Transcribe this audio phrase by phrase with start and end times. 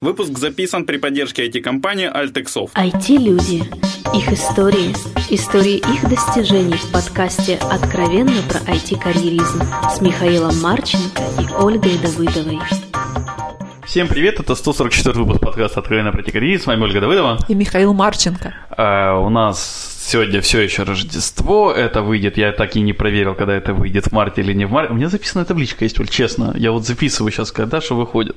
[0.00, 2.70] Выпуск записан при поддержке IT-компании Altexoft.
[2.76, 3.64] IT-люди.
[4.14, 4.94] Их истории.
[5.28, 9.60] Истории их достижений в подкасте «Откровенно про IT-карьеризм»
[9.92, 12.60] с Михаилом Марченко и Ольгой Давыдовой.
[13.86, 16.62] Всем привет, это 144 выпуск подкаста «Откровенно про IT-карьеризм».
[16.62, 17.38] С вами Ольга Давыдова.
[17.48, 18.54] И Михаил Марченко.
[18.70, 21.72] А, у нас сегодня все еще Рождество.
[21.72, 24.70] Это выйдет, я так и не проверил, когда это выйдет, в марте или не в
[24.70, 24.92] марте.
[24.92, 26.54] У меня записана табличка есть, Оль, честно.
[26.56, 28.36] Я вот записываю сейчас, когда что выходит.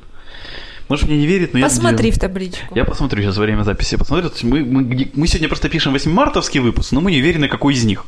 [0.90, 2.16] Может, мне не верит, но Посмотри я...
[2.16, 2.76] в табличку.
[2.76, 3.98] Я посмотрю сейчас во время записи.
[3.98, 4.32] Посмотрю.
[4.44, 8.06] Мы, мы, мы сегодня просто пишем 8-мартовский выпуск, но мы не уверены, какой из них.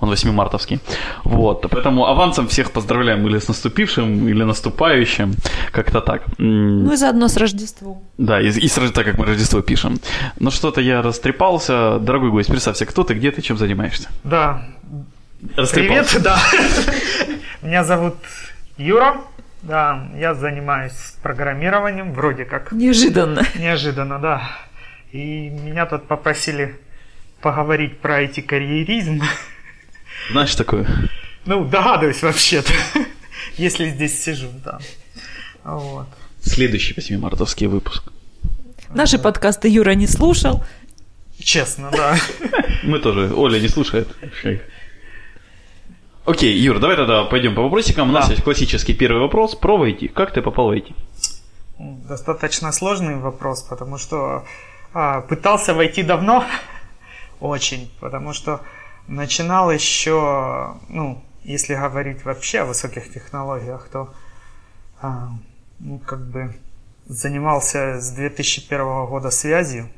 [0.00, 0.80] Он 8-мартовский.
[1.24, 1.66] Вот.
[1.70, 5.34] Поэтому авансом всех поздравляем или с наступившим, или наступающим.
[5.72, 6.22] Как-то так.
[6.38, 8.02] Ну и заодно с Рождеством.
[8.18, 9.98] Да, и, и сразу так, как мы Рождество пишем.
[10.38, 11.98] Ну что-то я растрепался.
[11.98, 14.08] Дорогой гость, представься, кто ты, где ты, чем занимаешься?
[14.24, 14.66] Да.
[15.72, 16.38] Привет, да.
[17.62, 18.14] Меня зовут
[18.76, 19.16] Юра.
[19.66, 22.72] Да, я занимаюсь программированием, вроде как.
[22.72, 23.42] Неожиданно.
[23.54, 24.50] Неожиданно, да.
[25.10, 26.76] И меня тут попросили
[27.40, 29.22] поговорить про IT-карьеризм.
[30.30, 30.86] Знаешь такое?
[31.46, 32.72] Ну, догадываюсь вообще-то,
[33.56, 34.78] если здесь сижу, да.
[35.64, 36.08] Вот.
[36.42, 38.04] Следующий 8-мартовский выпуск.
[38.90, 40.62] Наши подкасты Юра не слушал.
[41.38, 42.16] Честно, да.
[42.82, 43.32] Мы тоже.
[43.34, 44.08] Оля не слушает.
[46.26, 48.08] Окей, Юр, давай тогда пойдем по вопросикам.
[48.08, 48.32] У нас да.
[48.32, 50.08] есть классический первый вопрос про войти.
[50.08, 50.94] Как ты попал в IT?
[51.78, 54.46] Достаточно сложный вопрос, потому что
[54.94, 56.42] а, пытался войти давно,
[57.40, 58.62] очень, потому что
[59.06, 64.14] начинал еще, ну, если говорить вообще о высоких технологиях, то,
[65.02, 65.28] а,
[65.78, 66.56] ну, как бы
[67.04, 69.90] занимался с 2001 года связью,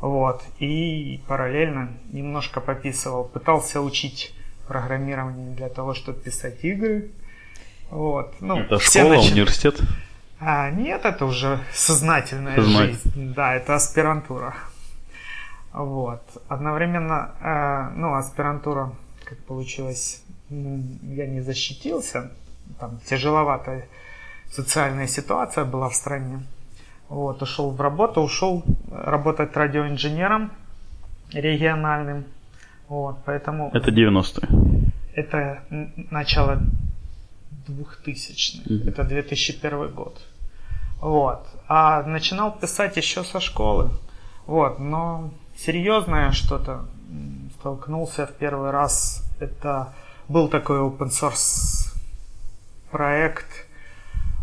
[0.00, 4.34] вот, и параллельно немножко пописывал, пытался учить
[4.70, 7.10] программирование для того, чтобы писать игры.
[7.90, 8.40] Вот.
[8.40, 9.32] Ну, это школа, нач...
[9.32, 9.80] университет?
[10.38, 12.90] А, нет, это уже сознательная Сознать.
[12.90, 13.34] жизнь.
[13.34, 14.54] Да, это аспирантура.
[15.72, 16.22] Вот.
[16.46, 18.92] Одновременно, э, ну, аспирантура,
[19.24, 22.30] как получилось, я не защитился.
[22.78, 23.88] Там тяжеловатая
[24.52, 26.46] социальная ситуация была в стране.
[27.08, 30.52] Вот, ушел в работу, ушел работать радиоинженером
[31.32, 32.24] региональным.
[32.90, 33.70] Вот, поэтому...
[33.72, 34.48] Это 90-е.
[35.14, 35.62] Это
[36.10, 36.60] начало
[37.68, 38.68] 2000-х.
[38.68, 38.88] Mm-hmm.
[38.88, 40.20] Это 2001 год.
[41.00, 41.46] Вот.
[41.68, 43.90] А начинал писать еще со школы.
[44.46, 46.84] Вот, но серьезное что-то
[47.60, 49.22] столкнулся в первый раз.
[49.38, 49.94] Это
[50.28, 51.94] был такой open source
[52.90, 53.46] проект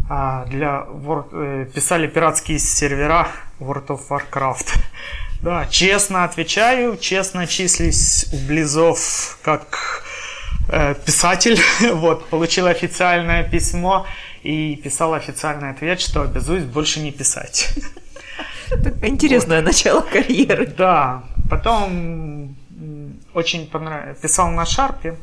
[0.10, 3.28] а, для Word, э, писали пиратские сервера
[3.60, 4.80] World of Warcraft.
[5.42, 10.04] Да, честно отвечаю, честно числюсь у Близов как
[10.70, 11.60] э, писатель.
[11.94, 14.06] вот, получил официальное письмо
[14.44, 17.70] и писал официальный ответ, что обязуюсь больше не писать.
[19.02, 19.68] Интересное вот.
[19.68, 20.68] начало карьеры.
[20.68, 22.56] Да, потом
[23.34, 24.20] очень понравилось.
[24.20, 25.16] Писал на Шарпе,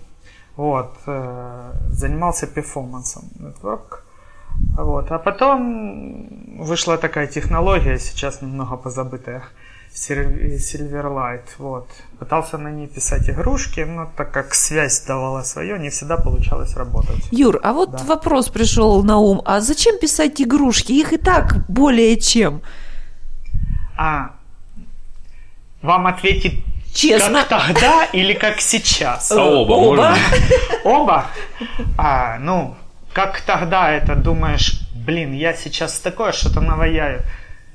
[0.56, 4.00] вот, э, занимался перформансом network.
[4.76, 9.42] Вот, а потом вышла такая технология, сейчас немного позабытая,
[9.94, 11.88] Silverlight, вот.
[12.18, 17.28] Пытался на ней писать игрушки, но так как связь давала свое, не всегда получалось работать.
[17.30, 17.98] Юр, а вот да.
[18.04, 20.92] вопрос пришел на ум, а зачем писать игрушки?
[20.92, 22.60] Их и так более чем.
[23.96, 24.32] А,
[25.80, 27.44] вам ответить Честно.
[27.44, 29.32] Как тогда или как сейчас?
[29.32, 30.16] А оба, оба.
[30.84, 31.26] Оба?
[31.98, 32.76] А, ну,
[33.12, 37.22] как тогда это думаешь, блин, я сейчас такое что-то наваяю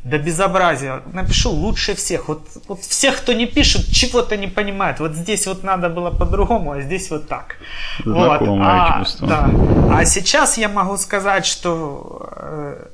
[0.03, 1.01] до безобразия.
[1.13, 2.27] Напишу лучше всех.
[2.27, 4.99] Вот, вот всех, кто не пишет, чего-то не понимает.
[4.99, 7.57] Вот здесь вот надо было по-другому, а здесь вот так.
[8.03, 9.17] Знакомое вот.
[9.21, 9.49] а, Да.
[9.91, 12.85] А сейчас я могу сказать, что э,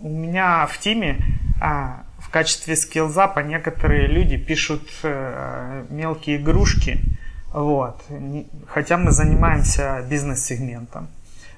[0.00, 1.18] у меня в тиме
[1.60, 7.00] а, в качестве скиллзапа некоторые люди пишут э, мелкие игрушки.
[7.52, 8.02] Вот.
[8.66, 11.08] Хотя мы занимаемся бизнес-сегментом.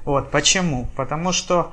[0.05, 0.31] Вот.
[0.31, 0.89] Почему?
[0.95, 1.73] Потому что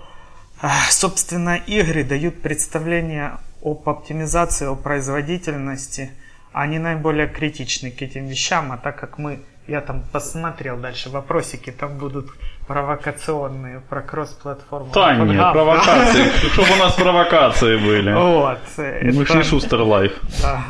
[0.90, 6.12] Собственно, игры дают представление об оптимизации, о производительности.
[6.54, 11.72] Они наиболее критичны к этим вещам, а так как мы, я там посмотрел дальше вопросики,
[11.72, 12.32] там будут
[12.68, 14.92] провокационные про кросс-платформу.
[14.94, 18.14] Да нет, провокации, чтобы у нас провокации были.
[18.14, 18.60] Вот.
[18.78, 20.20] Мы шли Шустер Live.
[20.42, 20.64] Да.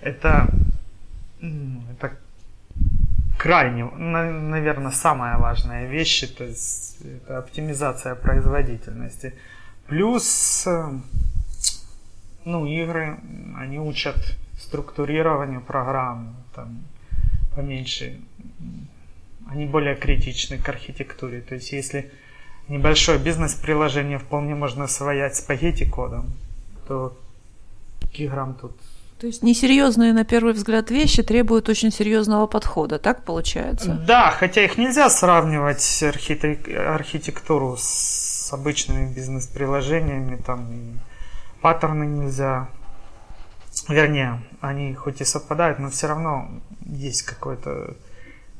[0.00, 0.48] Это
[3.42, 9.34] крайне, наверное, самая важная вещь, это, это оптимизация производительности.
[9.88, 10.90] Плюс, э,
[12.44, 13.18] ну, игры,
[13.58, 14.16] они учат
[14.60, 16.84] структурированию программ, там,
[17.56, 18.20] поменьше,
[19.50, 21.40] они более критичны к архитектуре.
[21.40, 22.12] То есть, если
[22.68, 26.32] небольшое бизнес-приложение вполне можно своять спагетти кодом,
[26.84, 27.18] что
[28.14, 28.76] к играм тут
[29.22, 34.02] То есть несерьезные на первый взгляд вещи требуют очень серьезного подхода, так получается?
[34.04, 40.98] Да, хотя их нельзя сравнивать с архитек- архитектуру с обычными бизнес-приложениями, там и
[41.60, 42.68] паттерны нельзя.
[43.88, 46.50] Вернее, они хоть и совпадают, но все равно
[46.84, 47.94] есть какой-то...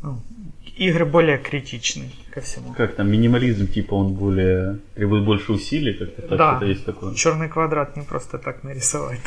[0.00, 0.20] ну,
[0.76, 2.72] игры более критичны ко всему.
[2.74, 6.56] Как там, минимализм, типа, он более, требует больше усилий, как-то так, Да.
[6.58, 7.16] это есть такое.
[7.16, 9.18] Черный квадрат не просто так нарисовать.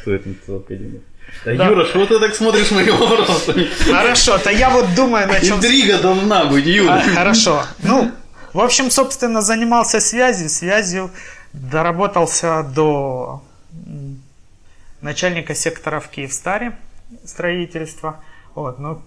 [0.00, 0.24] Стоит
[0.68, 1.02] денег.
[1.44, 1.66] Да, Да.
[1.68, 3.68] Юра, что ты так смотришь мои вопросы?
[3.84, 5.58] Хорошо, то я вот думаю, на чем...
[5.58, 7.02] Интрига должна быть, А, Юра.
[7.14, 7.64] Хорошо.
[7.82, 8.12] Ну,
[8.52, 10.48] в общем, собственно, занимался связью.
[10.48, 11.10] Связью
[11.52, 13.42] доработался до
[15.00, 16.76] начальника сектора в Киевстаре
[17.24, 18.22] строительства.
[18.54, 19.02] Вот, ну,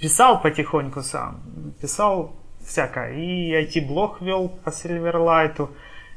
[0.00, 1.40] писал потихоньку сам.
[1.80, 2.34] Писал
[2.66, 3.14] всякое.
[3.14, 5.68] И IT-блог вел по Silverlight,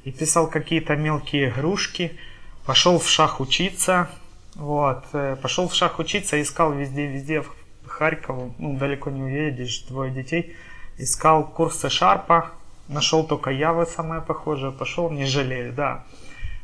[0.03, 2.17] и писал какие-то мелкие игрушки.
[2.65, 4.09] Пошел в шах учиться.
[4.55, 5.03] Вот.
[5.13, 7.51] э, Пошел в шах учиться, искал везде-везде в
[7.87, 8.53] Харькову.
[8.57, 10.55] Ну, далеко не уедешь, двое детей.
[10.97, 12.51] Искал курсы Шарпа.
[12.87, 14.71] Нашел только Явы самое похожее.
[14.71, 16.03] Пошел, не жалею, да.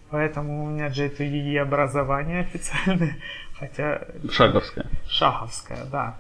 [0.10, 3.18] Поэтому у меня JTUE образование официальное.
[3.60, 4.02] Хотя
[4.32, 4.88] Шаговская.
[5.08, 6.16] Шаховская, да.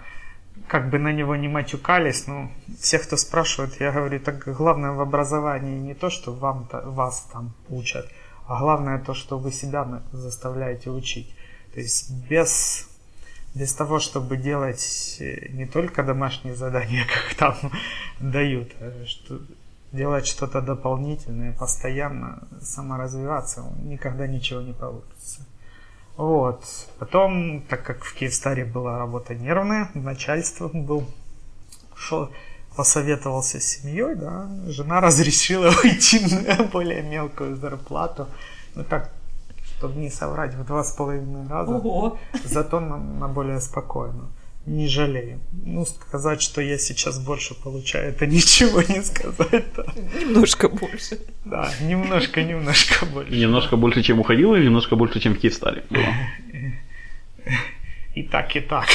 [0.67, 5.01] Как бы на него не матюкались, но все, кто спрашивает, я говорю, так главное в
[5.01, 8.11] образовании не то, что вам вас там учат,
[8.49, 11.31] а главное то, что вы себя заставляете учить.
[11.71, 12.89] То есть без,
[13.53, 17.71] без того, чтобы делать э, не только домашние задания, как там
[18.19, 19.39] дают, а что
[19.91, 25.45] делать что-то дополнительное, постоянно саморазвиваться, никогда ничего не получится.
[26.17, 26.63] Вот.
[26.97, 31.05] Потом, так как в Киевстаре была работа нервная, начальством был,
[31.95, 32.31] шел,
[32.79, 38.29] посоветовался с семьей, да, жена разрешила уйти на более мелкую зарплату.
[38.75, 39.11] Ну так,
[39.77, 41.73] чтобы не соврать, в два с половиной раза.
[41.73, 42.17] Ого!
[42.45, 44.29] Зато на, на более спокойно.
[44.65, 45.39] Не жалею.
[45.65, 49.65] Ну, сказать, что я сейчас больше получаю, это ничего не сказать.
[49.75, 49.83] Да,
[50.21, 51.19] Немножко больше.
[51.43, 53.33] да немножко-немножко больше.
[53.33, 56.05] Немножко больше, чем уходил, или немножко больше, чем в Киевстаре было?
[58.15, 58.87] И так, и так.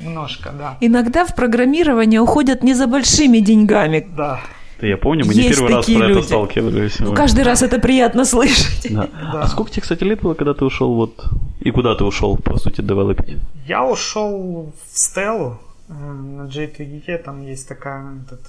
[0.00, 0.76] Немножко, да.
[0.80, 4.06] Иногда в программирование уходят не за большими деньгами.
[4.16, 4.40] Да.
[4.80, 6.22] Да я помню, мы не Есть первый раз про это люди.
[6.22, 7.00] сталкивались.
[7.00, 8.86] Ну, каждый раз это приятно слышать.
[8.90, 9.08] Да.
[9.34, 11.22] А сколько тебе, кстати, лет было, когда ты ушел вот...
[11.60, 13.36] И куда ты ушел, по сути, девелопить?
[13.66, 18.40] Я ушел в Стеллу э, на J2EE, там есть такая этот,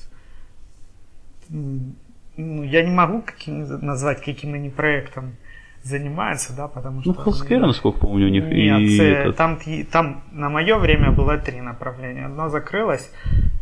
[1.49, 5.35] ну, я не могу каким, назвать, каким они проектом
[5.83, 7.13] занимаются, да, потому что...
[7.13, 8.43] Ну, Healthcare, насколько помню, у них.
[8.43, 9.59] Нет, и э, этот- там,
[9.91, 12.25] там на мое время было три направления.
[12.25, 13.09] Одно закрылось,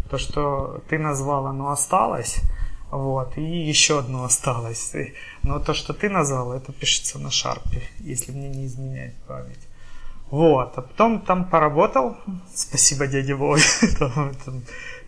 [0.10, 2.42] то, что ты назвал, оно осталось,
[2.92, 4.94] вот, и еще одно осталось.
[5.44, 9.68] Но то, что ты назвал, это пишется на шарпе, если мне не изменяет память.
[10.32, 12.16] Вот, а потом там поработал,
[12.54, 13.64] спасибо дяде Вове,
[14.00, 14.62] там, там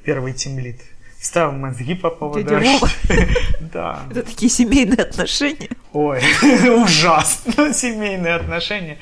[0.04, 0.82] первый тимлит.
[1.22, 2.42] Ставил мозги по поводу...
[2.42, 2.90] Дядя Вова?
[3.74, 4.00] Да.
[4.10, 5.70] Это такие семейные отношения.
[5.94, 6.20] Ой,
[6.84, 8.98] ужасно семейные отношения.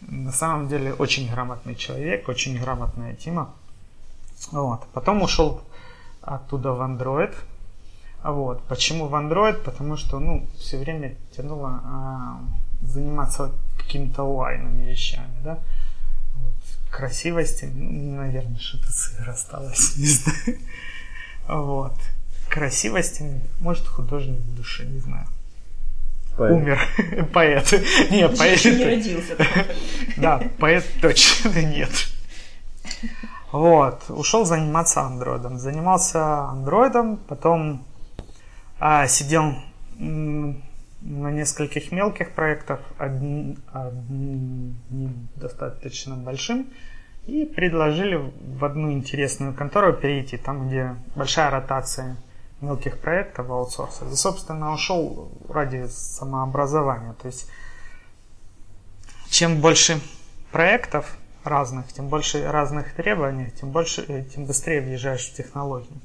[0.00, 3.54] На самом деле очень грамотный человек, очень грамотная тема.
[4.50, 4.84] Вот.
[4.92, 5.62] Потом ушел
[6.20, 7.32] оттуда в Android.
[8.24, 8.64] Вот.
[8.64, 9.62] Почему в Android?
[9.62, 12.40] Потому что, ну, все время тянуло а,
[12.82, 15.60] заниматься какими-то онлайнными вещами, да.
[16.34, 16.54] Вот.
[16.90, 20.58] Красивости, ну, наверное, что-то с игр осталось, не знаю.
[21.48, 21.94] Вот.
[22.48, 25.26] Красивости, может, художник в душе, не знаю.
[26.38, 26.80] Умер.
[27.32, 27.72] Поэт.
[28.10, 28.64] Не, поэт.
[28.64, 29.36] родился.
[30.16, 31.90] Да, поэт точно нет.
[33.52, 35.58] Вот, ушел заниматься андроидом.
[35.58, 37.84] Занимался андроидом, потом
[38.78, 39.54] а, сидел
[39.98, 46.66] на нескольких мелких проектах, одни, одним достаточно большим,
[47.26, 52.16] и предложили в одну интересную контору перейти, там, где большая ротация
[52.60, 54.04] мелких проектов аутсорса.
[54.10, 57.14] И, собственно, ушел ради самообразования.
[57.20, 57.48] То есть,
[59.28, 60.00] чем больше
[60.50, 66.00] проектов разных, тем больше разных требований, тем больше, э, тем быстрее въезжаешь в технологии.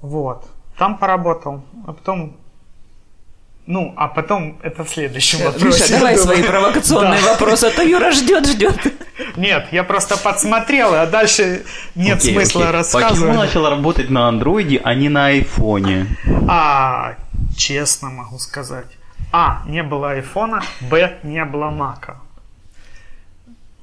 [0.00, 0.48] Вот.
[0.78, 2.36] Там поработал, а потом
[3.64, 5.66] ну, а потом это в следующем вопросе.
[5.66, 8.76] Миша, давай свои провокационные вопросы, а то Юра ждет, ждет.
[9.36, 11.62] Нет, я просто подсмотрел, а дальше
[11.94, 12.72] нет Окей, смысла окей.
[12.72, 13.14] рассказывать.
[13.18, 16.06] Почему начал работать на андроиде, а не на айфоне?
[16.48, 17.14] А,
[17.56, 18.86] честно могу сказать.
[19.32, 22.16] А, не было айфона, Б, не было мака.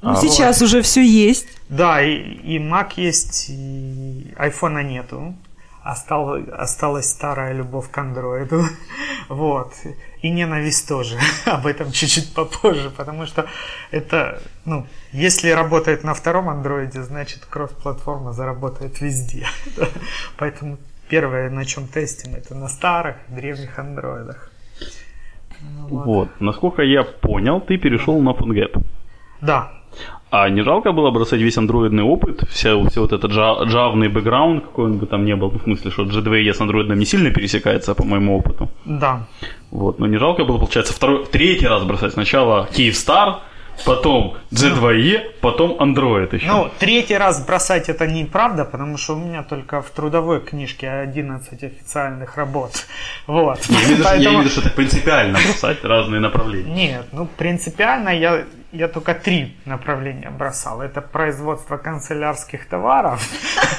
[0.01, 1.47] Ну, А, сейчас уже все есть.
[1.67, 5.35] Да, и, и Mac есть, и айфона нету.
[5.83, 8.63] Остал, осталась старая любовь к андроиду.
[9.29, 9.73] Вот.
[10.23, 11.15] И ненависть тоже.
[11.45, 13.45] Об этом чуть-чуть попозже, потому что
[13.91, 19.45] это, ну, если работает на втором андроиде, значит кросс-платформа заработает везде.
[20.37, 20.77] Поэтому
[21.09, 24.51] первое, на чем тестим, это на старых, древних андроидах.
[25.61, 26.05] Ну вот.
[26.05, 26.29] вот.
[26.41, 28.83] Насколько я понял, ты перешел на PhoneGap.
[29.41, 29.78] Да,
[30.31, 34.85] а не жалко было бросать весь андроидный опыт, вся, все вот этот джавный бэкграунд, какой
[34.85, 37.95] он бы там не был, ну, в смысле, что G2E с андроидом не сильно пересекается,
[37.95, 38.69] по моему опыту.
[38.85, 39.27] Да.
[39.71, 42.13] Вот, но не жалко было, получается, второй, третий раз бросать.
[42.13, 43.39] Сначала Киевстар,
[43.85, 46.47] потом G2E, потом Android еще.
[46.47, 51.63] Ну, третий раз бросать это неправда, потому что у меня только в трудовой книжке 11
[51.63, 52.71] официальных работ.
[53.27, 53.59] Вот.
[53.67, 56.73] Я имею в виду, что это принципиально бросать разные направления.
[56.73, 60.81] Нет, ну принципиально я, я только три направления бросал.
[60.81, 63.27] Это производство канцелярских товаров,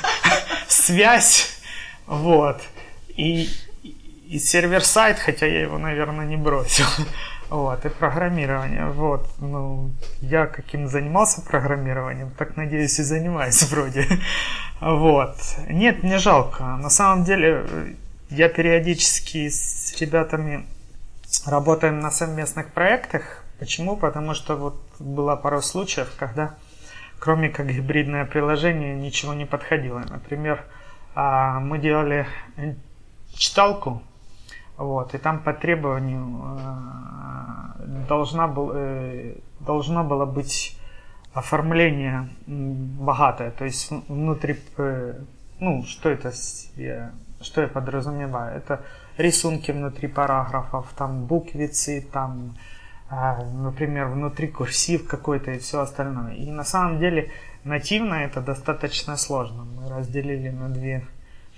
[0.68, 1.60] связь,
[2.06, 2.60] вот,
[3.08, 3.48] и,
[4.26, 6.86] и сервер-сайт, хотя я его, наверное, не бросил.
[7.50, 8.86] Вот, и программирование.
[8.86, 14.06] Вот, ну, я каким занимался программированием, так, надеюсь, и занимаюсь вроде.
[14.80, 15.36] Вот.
[15.68, 16.62] Нет, не жалко.
[16.62, 17.66] На самом деле,
[18.30, 20.64] я периодически с ребятами
[21.44, 23.44] работаем на совместных проектах.
[23.60, 23.96] Почему?
[23.96, 26.56] Потому что вот была пару случаев, когда
[27.20, 29.98] кроме как гибридное приложение ничего не подходило.
[29.98, 30.64] Например,
[31.14, 32.26] а, мы делали
[33.34, 34.02] читалку
[34.80, 40.78] вот, и там по требованию э, должна был, э, должно было быть
[41.34, 45.20] оформление богатое, то есть внутри, э,
[45.58, 48.80] ну, что это, что я подразумеваю, это
[49.18, 52.56] рисунки внутри параграфов, там буквицы, там,
[53.10, 56.34] например, внутри курсив какой-то и все остальное.
[56.34, 57.30] И на самом деле
[57.64, 59.64] нативно это достаточно сложно.
[59.64, 61.06] Мы разделили на две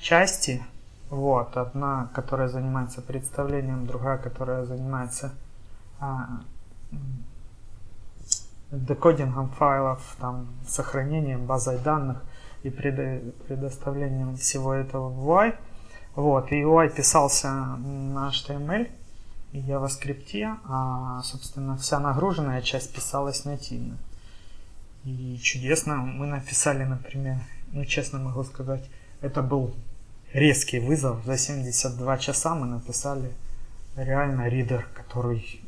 [0.01, 0.63] части–
[1.13, 5.35] вот, одна, которая занимается представлением, другая, которая занимается
[6.01, 6.41] а,
[8.71, 12.23] декодингом файлов, там, сохранением базой данных
[12.63, 15.55] и предоставлением всего этого в UI.
[16.15, 18.91] Вот, и UI писался на HTML
[19.53, 23.99] и JavaScript, а, собственно, вся нагруженная часть писалась нативно.
[25.05, 27.39] И чудесно, мы написали, например,
[27.73, 28.89] ну, честно могу сказать,
[29.21, 29.75] это был
[30.33, 31.25] резкий вызов.
[31.25, 33.33] За 72 часа мы написали
[33.97, 35.61] реально ридер, который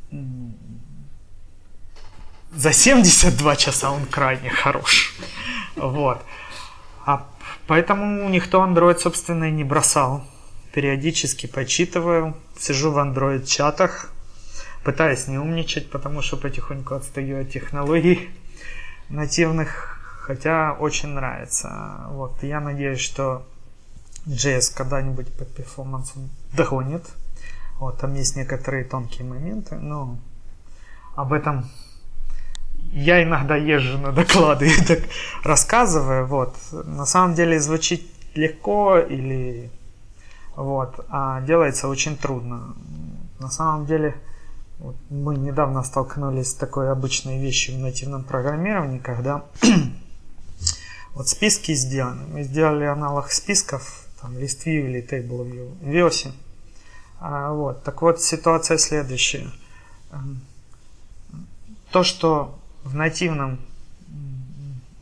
[2.52, 5.14] за 72 часа он крайне хорош.
[5.76, 6.22] Вот.
[7.04, 7.26] А
[7.66, 10.24] поэтому никто Android, собственно, и не бросал.
[10.74, 14.10] Периодически почитываю, сижу в Android чатах,
[14.82, 18.28] пытаюсь не умничать, потому что потихоньку отстаю от технологий
[19.08, 22.06] нативных, хотя очень нравится.
[22.08, 23.46] Вот, я надеюсь, что
[24.26, 27.04] JS когда-нибудь по перформансу догонит.
[27.78, 30.18] Вот, там есть некоторые тонкие моменты, но
[31.14, 31.70] об этом
[32.92, 35.00] я иногда езжу на доклады и так
[35.44, 36.26] рассказываю.
[36.26, 36.56] Вот.
[36.72, 38.04] На самом деле звучит
[38.34, 39.70] легко или
[40.56, 42.74] вот, а делается очень трудно.
[43.38, 44.14] На самом деле
[44.78, 49.44] вот, мы недавно столкнулись с такой обычной вещью в нативном программировании, когда
[51.14, 52.26] вот списки сделаны.
[52.26, 56.32] Мы сделали аналог списков там ListView или TableView в iOS.
[57.20, 57.82] А, вот.
[57.84, 59.50] Так вот, ситуация следующая.
[60.12, 60.40] Эм,
[61.90, 63.60] то, что в нативном,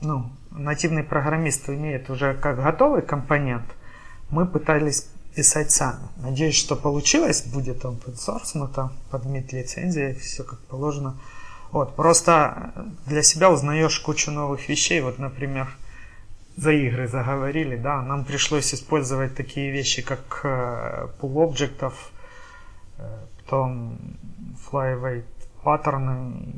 [0.00, 3.64] ну, нативный программист имеет уже как готовый компонент,
[4.30, 6.08] мы пытались писать сами.
[6.16, 11.16] Надеюсь, что получилось, будет open source, но там подмет лицензия, все как положено.
[11.70, 12.72] Вот, просто
[13.06, 15.00] для себя узнаешь кучу новых вещей.
[15.00, 15.68] Вот, например,
[16.56, 21.94] за игры заговорили, да, нам пришлось использовать такие вещи, как э, pull объектов,
[22.98, 23.98] э, потом
[24.70, 25.24] flyweight
[25.62, 26.54] паттерны,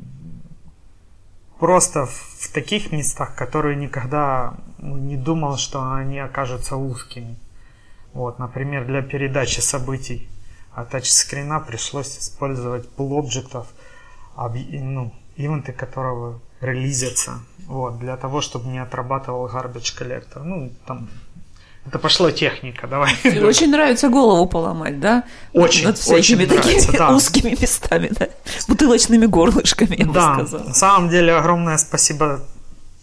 [1.59, 7.37] просто в таких местах, которые никогда не думал, что они окажутся узкими.
[8.15, 10.29] Вот, например, для передачи событий
[10.73, 13.67] от тачскрина пришлось использовать pull объектов,
[14.37, 20.43] ну, ивенты которого релизятся, вот, для того, чтобы не отрабатывал garbage коллектор.
[20.43, 21.09] Ну, там
[21.85, 23.13] это пошла техника, давай.
[23.43, 25.25] Очень нравится голову поломать, да?
[25.51, 27.11] Очень, Над всякими очень такими нравится, да.
[27.13, 28.29] узкими местами, да?
[28.69, 30.63] Бутылочными горлышками, я бы да, сказала.
[30.63, 32.39] на самом деле огромное спасибо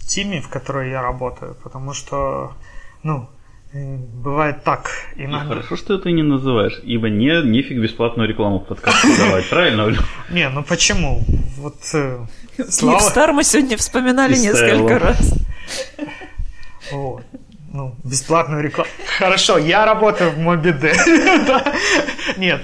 [0.09, 2.55] Тиме, в которой я работаю, потому что,
[3.03, 3.29] ну,
[3.73, 4.91] Бывает так.
[5.17, 5.55] Иногда...
[5.55, 9.97] Хорошо, что ты не называешь, ибо не, нефиг бесплатную рекламу в подкасте давать, правильно?
[10.31, 11.25] Не, ну почему?
[11.57, 12.27] Вот э,
[12.69, 12.99] Слава...
[12.99, 15.35] Стар мы сегодня вспоминали несколько раз.
[16.91, 17.23] Вот.
[17.73, 18.91] ну, бесплатную рекламу.
[19.19, 20.93] Хорошо, я работаю в Мобиде.
[22.37, 22.61] Нет,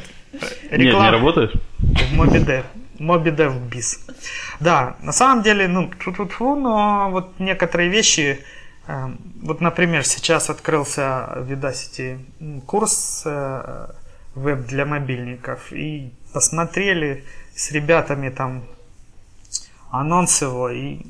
[0.71, 1.53] Нет, не работаешь?
[1.79, 2.65] в Мобиде.
[2.99, 4.07] Мобиде в БИС.
[4.61, 8.41] Да, на самом деле, ну, тьфу-тьфу-тьфу, но вот некоторые вещи,
[9.43, 13.89] вот, например, сейчас открылся в Udacity курс э,
[14.35, 18.65] веб для мобильников, и посмотрели с ребятами там
[19.91, 21.01] анонс его, и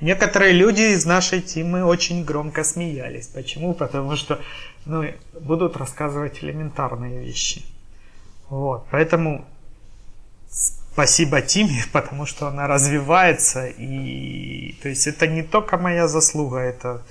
[0.00, 3.28] некоторые люди из нашей темы очень громко смеялись.
[3.28, 3.72] Почему?
[3.72, 4.40] Потому что
[4.84, 5.04] ну,
[5.40, 7.64] будут рассказывать элементарные вещи.
[8.48, 9.44] Вот, поэтому
[10.50, 17.02] спасибо Тиме, потому что она развивается, и то есть это не только моя заслуга, это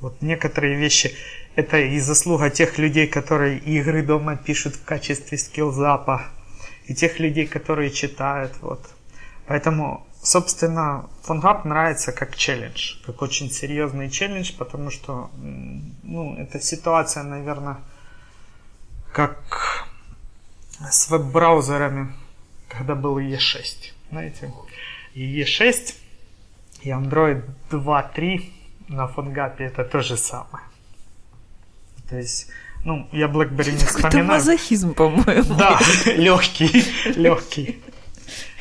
[0.00, 1.14] вот некоторые вещи,
[1.56, 6.22] это и заслуга тех людей, которые игры дома пишут в качестве скиллзапа,
[6.86, 8.80] и тех людей, которые читают, вот.
[9.46, 15.30] Поэтому, собственно, фонгап нравится как челлендж, как очень серьезный челлендж, потому что,
[16.02, 17.78] ну, эта ситуация, наверное,
[19.12, 19.86] как
[20.90, 22.12] с веб-браузерами,
[22.68, 24.52] когда был E6, знаете.
[25.14, 25.94] И E6
[26.82, 28.50] и Android 2.3
[28.88, 30.64] на фонгапе это то же самое.
[32.08, 32.48] То есть,
[32.84, 34.26] ну, я BlackBerry не Это вспоминаю.
[34.26, 35.54] мазохизм, по-моему.
[35.56, 36.84] Да, легкий,
[37.16, 37.82] легкий.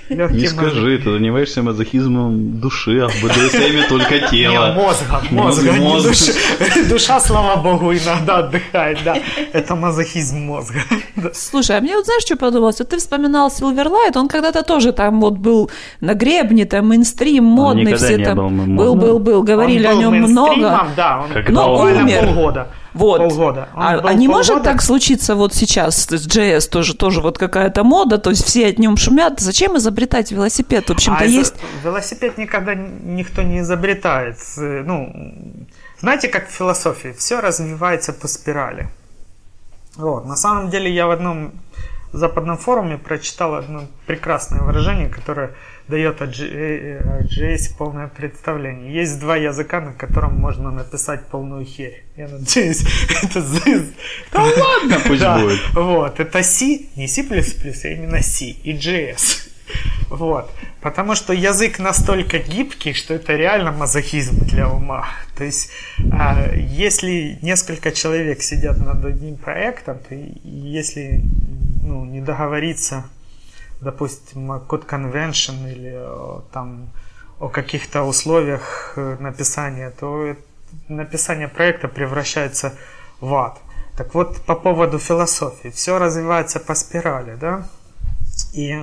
[0.10, 4.74] Легкий Не скажи, ты занимаешься мазохизмом души, а в БДСМе только Не, тело.
[4.74, 6.08] мозга, мозга, не Мозг.
[6.10, 6.34] души.
[6.90, 9.16] Душа, слава богу, иногда отдыхает, да.
[9.54, 10.80] Это мазохизм мозга.
[11.34, 12.80] Слушай, а мне вот знаешь, что подумалось?
[12.80, 17.96] Вот ты вспоминал Silverlight, он когда-то тоже там вот был на гребне, там мейнстрим, модный,
[17.96, 18.38] все не там.
[18.76, 20.88] был был, был, был, говорили Он о нем много.
[20.96, 22.26] Да, он Когда Но буквально умер.
[22.26, 22.68] полгода.
[22.94, 23.18] Вот.
[23.18, 23.70] Полгода.
[23.76, 24.72] Он А, а не может полгода.
[24.72, 28.80] так случиться вот сейчас с JS тоже, тоже вот какая-то мода, то есть все от
[28.80, 29.40] нем шумят.
[29.40, 30.90] Зачем изобретать велосипед?
[30.90, 31.56] В общем-то, А есть...
[31.84, 34.38] Велосипед никогда никто не изобретает.
[34.58, 35.12] Ну,
[36.00, 38.90] знаете, как в философии, все развивается по спирали.
[39.96, 40.26] Вот.
[40.26, 41.54] На самом деле я в одном
[42.12, 45.56] западном форуме прочитал одно прекрасное выражение, которое
[45.88, 48.94] дает о G- э, JS полное представление.
[48.94, 52.04] Есть два языка, на котором можно написать полную херь.
[52.16, 52.84] Я надеюсь,
[53.24, 53.42] это...
[54.32, 55.60] Да ладно, пусть да, будет.
[55.74, 59.50] Вот, это C, не C++, а именно C и JS.
[60.10, 60.52] Вот.
[60.82, 65.08] Потому что язык настолько гибкий, что это реально мазохизм для ума.
[65.38, 65.72] То есть,
[66.12, 71.24] а, если несколько человек сидят над одним проектом, то если
[71.82, 73.06] ну, не договориться,
[73.84, 76.90] допустим, код convention или о, там,
[77.40, 80.36] о каких-то условиях э, написания, то э-
[80.88, 82.74] написание проекта превращается
[83.20, 83.60] в ад.
[83.98, 85.70] Так вот, по поводу философии.
[85.70, 87.68] Все развивается по спирали, да?
[88.54, 88.76] И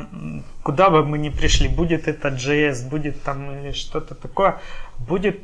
[0.63, 4.61] куда бы мы ни пришли, будет это JS, будет там или что-то такое,
[4.99, 5.41] будет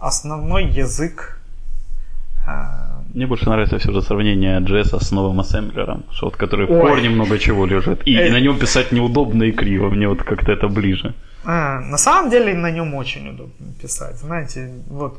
[0.00, 1.40] основной язык.
[2.46, 6.70] А, Мне больше нравится все же сравнение JS с новым ассемблером, что вот который в
[6.72, 6.80] Ой.
[6.80, 8.02] корне много чего лежит.
[8.08, 8.28] И, Э.
[8.28, 9.88] и на нем писать неудобно и криво.
[9.90, 11.14] Мне вот как-то это ближе.
[11.46, 14.16] а, на самом деле на нем очень удобно писать.
[14.16, 15.18] Знаете, вот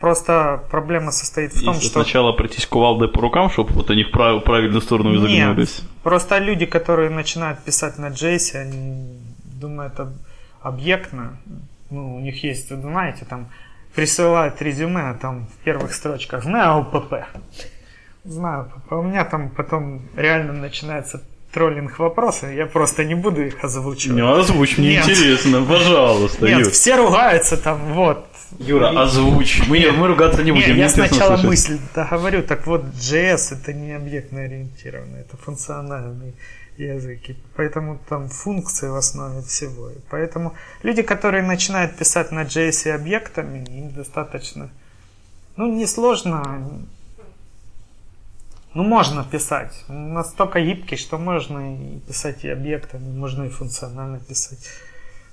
[0.00, 4.02] просто проблема состоит в том, Если что сначала пройтись кувалдой по рукам, чтобы вот они
[4.04, 5.82] в прав- правильную сторону изогнулись.
[6.02, 9.18] просто люди, которые начинают писать на JS, они
[9.60, 10.16] думают об-
[10.62, 11.36] объектно.
[11.90, 13.48] Ну, у них есть, знаете, там
[13.94, 17.14] присылают резюме, а там в первых строчках «Знаю ОПП».
[18.24, 18.92] Знаю ОПП.
[18.92, 21.22] У меня там потом реально начинается
[21.52, 24.16] троллинг вопросы, я просто не буду их озвучивать.
[24.16, 25.08] Не, озвучь, мне Нет.
[25.08, 26.70] интересно, пожалуйста, Нет, Юр.
[26.70, 28.26] все ругаются там, вот.
[28.58, 29.62] Юра, озвучь.
[29.68, 30.68] Мы, мы ругаться не будем.
[30.68, 31.70] я мне интересно сначала слышать.
[31.70, 36.34] мысль договорю, так вот, JS это не объектно ориентированный, это функциональный
[36.86, 39.90] язык, и поэтому там функции в основе всего.
[39.90, 44.70] И поэтому люди, которые начинают писать на JS объектами, им достаточно,
[45.56, 46.86] ну, несложно,
[48.74, 49.84] ну, можно писать.
[49.88, 54.68] Он Настолько гибкий, что можно и писать и объектами, можно и функционально писать.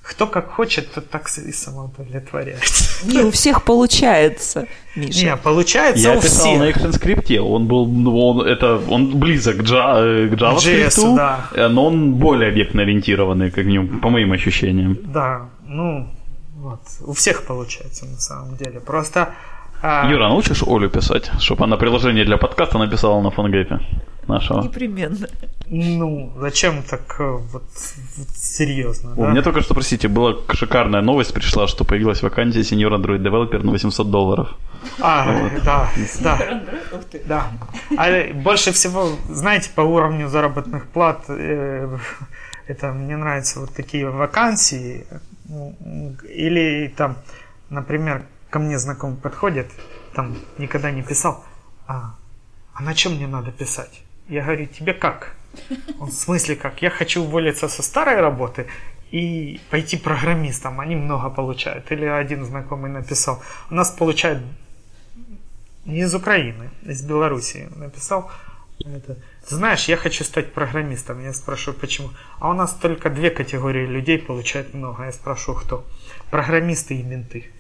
[0.10, 3.06] Кто как хочет, тот так и самоудовлетворяется.
[3.06, 5.26] Не у всех получается, Миша.
[5.26, 6.60] Не, получается Я у писал всех.
[6.60, 11.70] на экшен-скрипте, он был, он, это, он близок к, Java, э, к JavaScript, JS, да.
[11.70, 14.98] но он более объектно ориентированный, как минимум, по моим ощущениям.
[15.04, 16.08] Да, ну,
[16.56, 18.80] вот, у всех получается на самом деле.
[18.80, 19.34] Просто...
[19.82, 23.80] а, Юра, научишь Олю писать, чтобы она приложение для подкаста написала на фонгейпе
[24.28, 24.62] нашего?
[24.62, 25.28] Непременно.
[25.70, 27.64] Ну, зачем так э, вот,
[28.18, 29.30] вот серьезно, О, да?
[29.30, 33.72] Мне только что, простите, была шикарная новость пришла, что появилась вакансия сеньор Android Developer на
[33.72, 34.50] 800 долларов.
[35.00, 35.90] А, да,
[36.22, 36.62] да,
[37.26, 37.52] да.
[37.98, 41.98] А больше всего, знаете, по уровню заработных плат, э,
[42.68, 45.06] это мне нравятся вот такие вакансии,
[46.30, 47.18] или там,
[47.70, 49.72] например, ко мне знакомый подходит,
[50.14, 51.44] там никогда не писал.
[51.88, 52.16] А,
[52.74, 54.02] а на чем мне надо писать?
[54.28, 55.36] Я говорю, тебе как?
[56.00, 56.82] Он, в смысле как?
[56.82, 58.68] Я хочу уволиться со старой работы
[59.12, 60.80] и пойти программистом.
[60.80, 61.92] Они много получают.
[61.92, 63.42] Или один знакомый написал.
[63.70, 64.44] У нас получают
[65.86, 67.70] не из Украины, из Белоруссии.
[67.76, 68.30] Написал,
[68.80, 71.24] это, знаешь, я хочу стать программистом.
[71.24, 72.10] Я спрашиваю, почему?
[72.40, 75.06] А у нас только две категории людей получают много.
[75.06, 75.86] Я спрашиваю, кто?
[76.30, 77.52] Программисты и менты.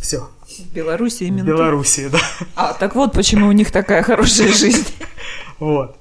[0.00, 0.28] Все.
[0.46, 1.46] В Беларуси В именно.
[1.46, 2.18] Белоруссии, да.
[2.54, 4.86] А, так вот почему у них такая хорошая жизнь.
[5.58, 5.96] Вот.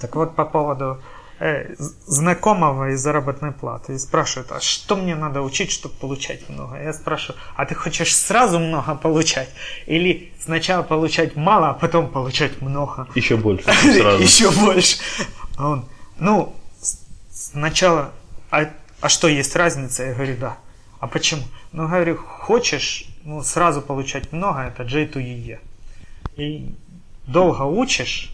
[0.00, 1.00] Так вот, по поводу
[1.42, 1.74] э,
[2.06, 3.94] знакомого и заработной платы.
[3.94, 6.80] И спрашивают, а что мне надо учить, чтобы получать много?
[6.80, 9.48] Я спрашиваю, а ты хочешь сразу много получать?
[9.86, 13.08] Или сначала получать мало, а потом получать много?
[13.14, 13.68] Еще больше.
[14.20, 14.98] Еще больше.
[15.56, 15.84] А он,
[16.18, 16.54] ну,
[17.32, 18.12] сначала,
[18.50, 20.04] а, а что, есть разница?
[20.04, 20.58] Я говорю, да.
[21.02, 21.42] А почему?
[21.72, 25.58] Ну, говорю, хочешь ну, сразу получать много, это J2EE.
[26.36, 26.74] И
[27.26, 28.30] долго учишь,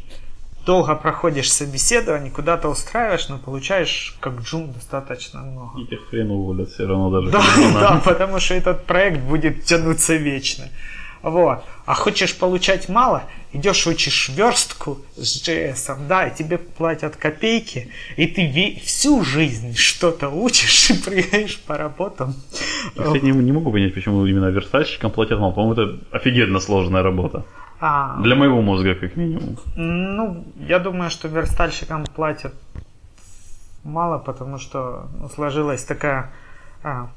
[0.67, 5.81] долго проходишь собеседование, куда-то устраиваешь, но получаешь как джун достаточно много.
[5.81, 7.31] И тех хрен уволят все равно даже.
[7.31, 10.69] Да, да, потому что этот проект будет тянуться вечно.
[11.23, 11.65] Вот.
[11.87, 18.27] А хочешь получать мало, идешь учишь верстку с JS, да, и тебе платят копейки, и
[18.27, 22.35] ты всю жизнь что-то учишь и приезжаешь по работам.
[22.97, 25.53] Я, кстати, не, не могу понять, почему именно верстальщикам платят мало.
[25.53, 27.45] По-моему, это офигенно сложная работа.
[27.81, 29.57] А, Для моего мозга, как минимум.
[29.77, 32.55] ну, я думаю, что верстальщикам платят
[33.85, 36.33] мало, потому что ну, сложилась такая
[36.83, 37.09] а,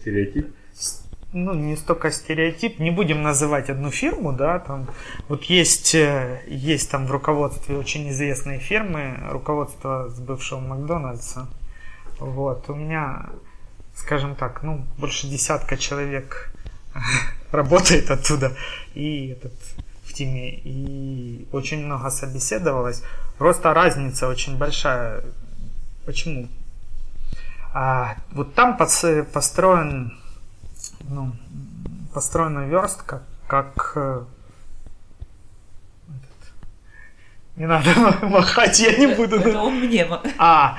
[0.00, 0.54] Стереотип.
[1.36, 4.88] Ну, не столько стереотип, не будем называть одну фирму, да, там,
[5.28, 11.46] вот есть, э, есть там в руководстве очень известные фирмы, руководство с бывшего Макдональдса,
[12.18, 13.26] вот, у меня,
[13.94, 16.52] скажем так, ну, больше десятка человек
[17.52, 18.52] работает оттуда,
[18.94, 19.54] и этот,
[20.04, 23.02] в теме, и очень много собеседовалось,
[23.36, 25.22] просто разница очень большая,
[26.06, 26.48] почему?
[27.74, 30.18] А, вот там построен
[31.08, 31.32] ну,
[32.14, 33.92] построена верстка, как...
[33.96, 34.24] э,
[36.08, 37.90] этот, Не надо
[38.22, 39.36] махать, я не буду.
[39.36, 40.06] Это он мне.
[40.38, 40.78] А,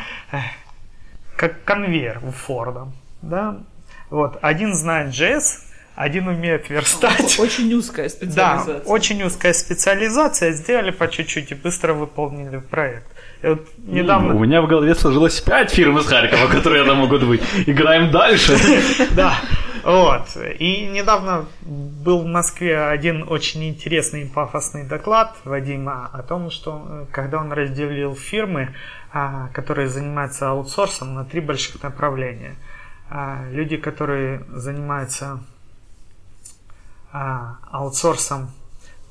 [1.35, 2.87] как конвейер у Форда,
[3.21, 3.59] да?
[4.09, 5.43] Вот, один знает JS,
[5.95, 7.39] один умеет верстать.
[7.39, 8.79] Очень узкая Да, специализация.
[8.81, 13.07] очень узкая специализация, сделали по чуть-чуть и быстро выполнили проект.
[13.43, 14.33] И вот недавно...
[14.35, 17.41] У меня в голове сложилось пять фирм из Харькова, которые там могут быть.
[17.65, 18.57] Играем дальше.
[19.15, 19.35] Да,
[19.87, 20.35] вот.
[20.59, 26.85] И недавно был в Москве один очень интересный и пафосный доклад Вадима о том, что
[26.85, 28.75] э, когда он разделил фирмы,
[29.13, 32.57] а, которые занимаются аутсорсом, на три больших направления.
[33.09, 35.39] А, Люди, которые занимаются
[37.13, 38.51] а, аутсорсом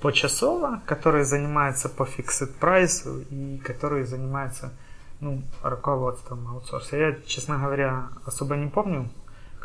[0.03, 4.75] почасово, которые занимаются по fixed прайсу и которые занимаются
[5.21, 6.99] ну, руководством аутсорса.
[6.99, 9.09] Я, честно говоря, особо не помню,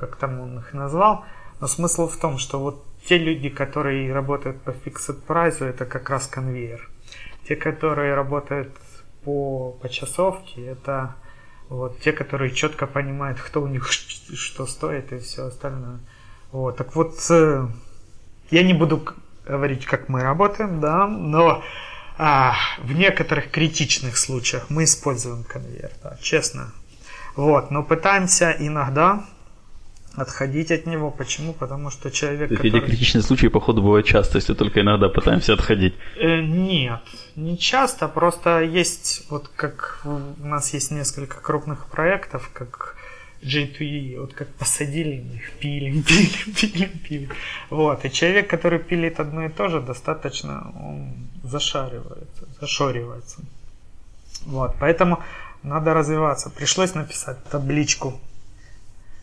[0.01, 1.23] как там он их назвал,
[1.59, 6.09] но смысл в том, что вот те люди, которые работают по fixed прайсу, это как
[6.09, 6.89] раз конвейер.
[7.47, 8.75] Те, которые работают
[9.23, 11.15] по почасовке, это
[11.69, 15.99] вот те, которые четко понимают, кто у них что стоит и все остальное.
[16.51, 17.67] Вот, так вот, э,
[18.49, 19.05] я не буду
[19.45, 21.63] говорить, как мы работаем, да, но
[22.17, 26.71] а, в некоторых критичных случаях мы используем конвейер, да, честно.
[27.35, 29.25] Вот, но пытаемся иногда
[30.15, 31.11] отходить от него.
[31.11, 31.53] Почему?
[31.53, 32.89] Потому что человек, То есть эти который...
[32.89, 35.93] критичные случаи, походу, бывают часто, если только иногда пытаемся отходить.
[36.17, 37.01] Э, нет,
[37.35, 42.95] не часто, просто есть, вот как у нас есть несколько крупных проектов, как
[43.41, 47.29] J2E, вот как посадили их, пилим, пилим, пилим, пилим.
[47.69, 53.41] Вот, и человек, который пилит одно и то же, достаточно он зашаривается, зашоривается.
[54.45, 55.23] Вот, поэтому
[55.63, 56.49] надо развиваться.
[56.49, 58.19] Пришлось написать табличку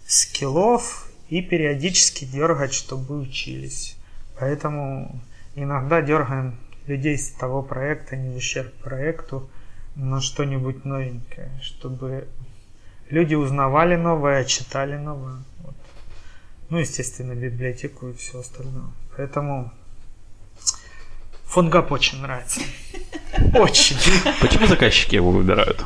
[0.08, 3.96] скиллов и периодически дергать, чтобы учились.
[4.38, 5.20] Поэтому
[5.54, 9.48] иногда дергаем людей с того проекта, не в ущерб проекту,
[9.94, 12.26] на что-нибудь новенькое, чтобы
[13.10, 15.44] люди узнавали новое, читали новое.
[15.58, 15.74] Вот.
[16.70, 18.92] Ну, естественно, библиотеку и все остальное.
[19.16, 19.72] Поэтому
[21.48, 22.60] фонгап очень нравится.
[23.54, 23.96] Очень.
[24.40, 25.82] Почему заказчики его выбирают?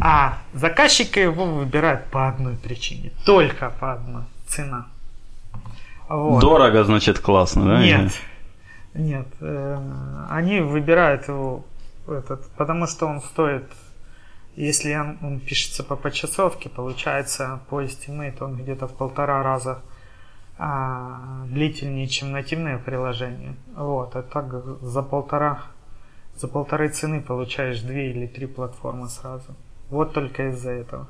[0.00, 3.12] А заказчики его выбирают по одной причине.
[3.24, 4.22] Только по одной.
[4.48, 4.86] Цена.
[6.08, 6.40] Вот.
[6.40, 7.82] Дорого, значит, классно, да?
[7.82, 8.12] Нет.
[8.94, 9.26] Нет.
[9.40, 11.64] э, Они выбирают его
[12.08, 13.64] этот, потому что он стоит,
[14.54, 19.82] если он, он пишется по почасовке, получается по estimate он где-то в полтора раза
[20.58, 23.56] а, длительнее, чем нативное приложение.
[23.74, 24.46] Вот, а так
[24.82, 25.62] за полтора,
[26.34, 29.54] за полторы цены получаешь две или три платформы сразу.
[29.90, 31.08] Вот только из-за этого.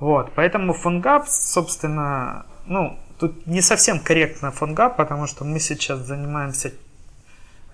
[0.00, 6.72] Вот, поэтому PhoneGap, собственно, ну, тут не совсем корректно PhoneGap, потому что мы сейчас занимаемся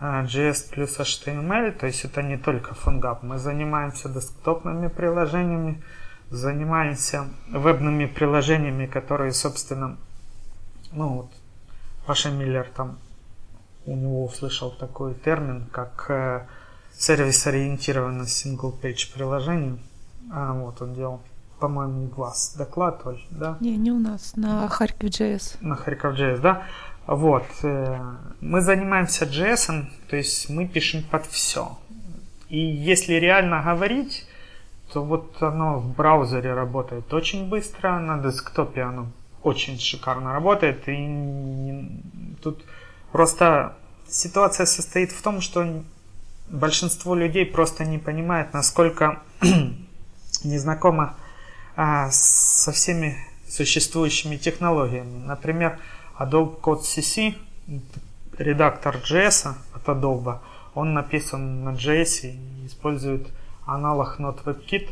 [0.00, 3.18] JS а, плюс HTML, то есть это не только PhoneGap.
[3.22, 5.82] Мы занимаемся десктопными приложениями,
[6.30, 9.96] занимаемся вебными приложениями, которые, собственно,
[10.94, 11.30] ну вот,
[12.06, 12.98] Паша Миллер там,
[13.86, 16.46] у него услышал такой термин, как э,
[16.96, 19.78] сервис-ориентированное single-page приложение.
[20.32, 21.20] А, вот он делал,
[21.58, 23.56] по-моему, у вас доклад, Оль, да?
[23.60, 25.58] Не, не у нас, на Харьков JS.
[25.60, 26.62] На Харьков JS, да?
[27.06, 27.44] Вот.
[27.62, 27.98] Э,
[28.40, 31.76] мы занимаемся JS, то есть мы пишем под все.
[32.48, 34.26] И если реально говорить,
[34.92, 39.08] то вот оно в браузере работает очень быстро, на десктопе оно
[39.44, 40.88] очень шикарно работает.
[40.88, 42.00] И
[42.42, 42.64] тут
[43.12, 43.76] просто
[44.08, 45.84] ситуация состоит в том, что
[46.48, 49.22] большинство людей просто не понимает, насколько
[50.44, 51.14] не знакомо
[51.76, 53.16] а, со всеми
[53.48, 55.24] существующими технологиями.
[55.24, 55.78] Например,
[56.18, 57.36] Adobe Code CC,
[58.38, 60.38] редактор JS от Adobe,
[60.74, 63.28] он написан на JS и использует
[63.66, 64.90] аналог Node WebKit.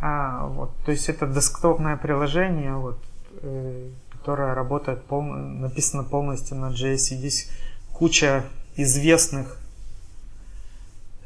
[0.00, 2.98] А, вот, то есть это десктопное приложение, вот,
[3.42, 6.94] э, которое работает, пол, написано полностью на JS.
[6.94, 7.50] И здесь
[7.92, 8.44] куча
[8.76, 9.58] известных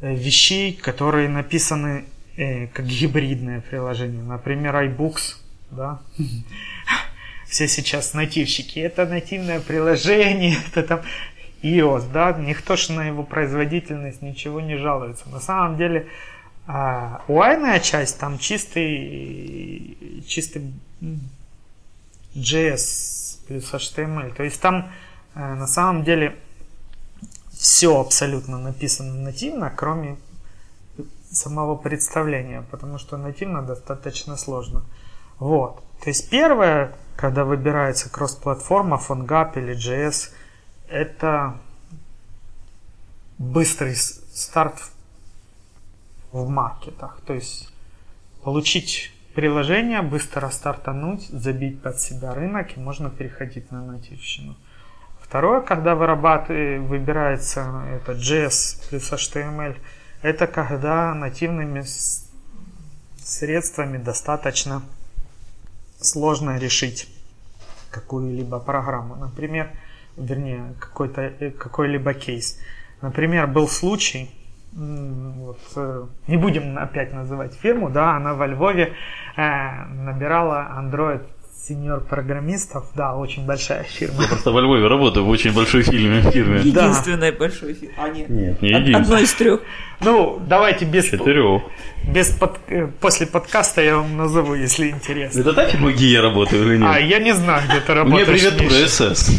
[0.00, 4.22] э, вещей, которые написаны э, как гибридное приложение.
[4.22, 5.36] Например, iBooks,
[5.70, 6.00] да,
[7.48, 11.00] все сейчас нативщики, это нативное приложение, это там
[11.62, 15.28] iOS, да, никто же на его производительность ничего не жалуется.
[15.28, 16.06] На самом деле,
[16.66, 20.72] а, UI часть там чистый, чистый
[22.36, 24.34] JS плюс HTML.
[24.34, 24.92] То есть там
[25.34, 26.36] э, на самом деле
[27.52, 30.18] все абсолютно написано нативно, кроме
[31.30, 34.84] самого представления, потому что нативно достаточно сложно.
[35.38, 35.82] Вот.
[36.02, 40.30] То есть первое, когда выбирается кросс-платформа, PhoneGap или JS,
[40.88, 41.58] это
[43.38, 44.90] быстрый старт
[46.32, 47.20] в маркетах.
[47.26, 47.70] То есть
[48.42, 54.56] получить приложение, быстро стартануть, забить под себя рынок и можно переходить на нативщину.
[55.20, 59.76] Второе, когда выбирается это JS плюс HTML,
[60.22, 61.84] это когда нативными
[63.18, 64.82] средствами достаточно
[66.00, 67.06] сложно решить
[67.90, 69.16] какую-либо программу.
[69.16, 69.70] Например,
[70.16, 72.58] вернее, какой-то, э, какой-либо кейс.
[73.02, 74.30] Например, был случай,
[74.76, 78.92] вот, э, не будем опять называть фирму, да, она во Львове
[79.36, 81.22] э, набирала Android
[81.66, 84.22] сеньор программистов, да, очень большая фирма.
[84.22, 86.20] Я просто во Львове работаю в очень большой фирме.
[86.30, 86.60] фирме.
[86.60, 87.38] Единственной да.
[87.38, 87.94] большой фирме.
[87.96, 88.28] А, нет.
[88.28, 89.00] Нет, не единственной.
[89.00, 89.60] Одной из трех.
[90.00, 91.06] Ну, давайте без...
[91.06, 91.62] Четырех.
[92.06, 92.58] Без под...
[92.68, 95.40] Э, после подкаста я вам назову, если интересно.
[95.40, 96.88] Это та фирма, где я работаю или нет?
[96.88, 98.28] А, я не знаю, где ты работаешь.
[98.28, 99.30] Мне привет, СС.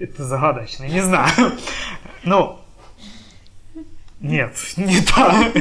[0.00, 1.52] Это загадочно, не знаю.
[2.24, 2.58] Ну,
[4.20, 5.54] нет, не так.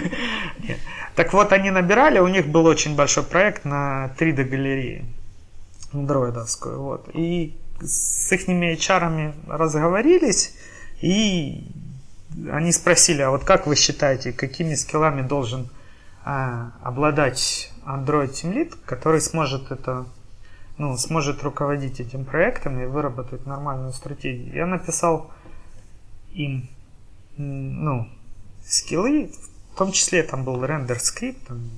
[1.15, 5.05] Так вот, они набирали, у них был очень большой проект на 3D-галереи
[5.91, 6.81] андроидовскую.
[6.81, 7.09] Вот.
[7.13, 10.55] И с их HR разговорились,
[11.01, 11.67] и
[12.49, 15.69] они спросили, а вот как вы считаете, какими скиллами должен
[16.23, 20.05] а, обладать Android Team Lead, который сможет это,
[20.79, 24.55] ну, сможет руководить этим проектом и выработать нормальную стратегию.
[24.55, 25.29] Я написал
[26.31, 26.69] им,
[27.37, 28.07] ну,
[28.65, 29.31] скиллы,
[29.73, 31.69] в том числе там был рендер скрипт, там,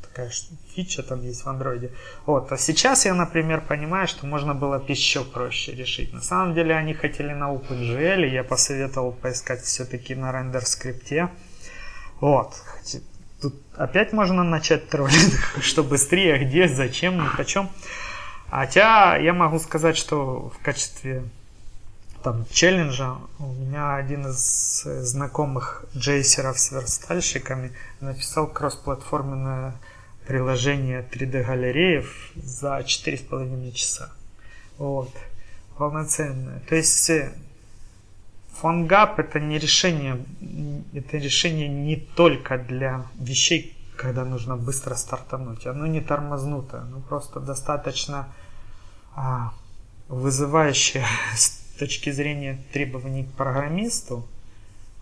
[0.00, 0.30] такая
[0.74, 1.90] фича там есть в андроиде.
[2.24, 2.50] Вот.
[2.52, 6.14] А сейчас я, например, понимаю, что можно было бы еще проще решить.
[6.14, 11.28] На самом деле они хотели на OpenGL, и я посоветовал поискать все-таки на рендер скрипте.
[12.20, 12.54] Вот.
[13.42, 17.68] Тут опять можно начать троллить, что быстрее, где, зачем, ни почем.
[18.52, 21.24] Хотя я могу сказать, что в качестве
[22.22, 29.72] там челленджа у меня один из знакомых джейсеров с верстальщиками написал кроссплатформенное
[30.26, 34.12] приложение 3D галереев за 4,5 часа.
[34.76, 35.10] Вот.
[35.78, 36.60] Полноценное.
[36.68, 37.10] То есть
[38.62, 40.22] PhoneGap это не решение,
[40.92, 45.66] это решение не только для вещей, когда нужно быстро стартануть.
[45.66, 48.28] Оно не тормознутое, оно просто достаточно
[49.14, 49.52] а,
[50.08, 51.06] вызывающее
[51.78, 54.26] точки зрения требований к программисту,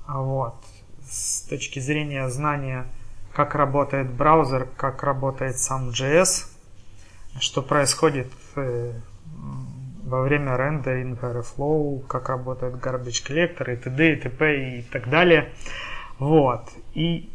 [0.07, 0.55] а вот,
[1.09, 2.87] с точки зрения знания,
[3.33, 6.47] как работает браузер, как работает сам JS,
[7.39, 8.93] что происходит э,
[10.05, 14.13] во время рендеринга, Airflow, как работает garbage collector и т.д.
[14.13, 14.79] и т.п.
[14.79, 15.53] и так далее.
[16.19, 16.69] Вот.
[16.95, 17.31] И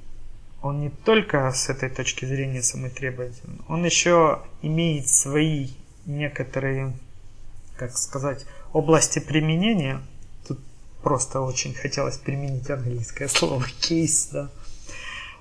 [0.61, 5.69] он не только с этой точки зрения самый требовательный, он еще имеет свои
[6.05, 6.93] некоторые,
[7.77, 10.01] как сказать, области применения.
[10.47, 10.59] Тут
[11.03, 14.49] просто очень хотелось применить английское слово кейс, да.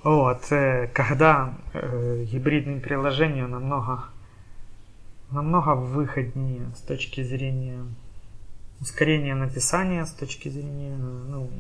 [0.02, 4.04] Вот, э, когда э, гибридным приложением намного
[5.30, 7.84] намного выгоднее с точки зрения
[8.80, 11.50] ускорения написания, с точки зрения ну,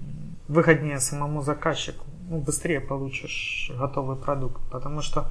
[0.48, 2.04] выгоднее самому заказчику.
[2.28, 5.30] Ну, быстрее получишь готовый продукт, потому что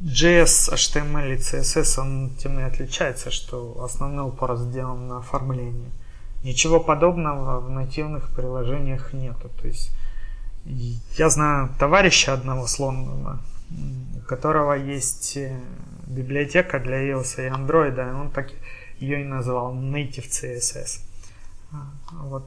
[0.00, 5.90] JS, HTML и CSS, он тем и отличается, что основной упор сделан на оформление.
[6.42, 9.50] Ничего подобного в нативных приложениях нету.
[9.60, 9.90] То есть
[11.16, 13.40] я знаю товарища одного сломанного,
[14.16, 15.60] у которого есть э,
[16.06, 18.50] библиотека для iOS и Android, и он так
[18.98, 21.00] ее и назвал Native CSS.
[21.72, 21.90] А,
[22.24, 22.46] вот.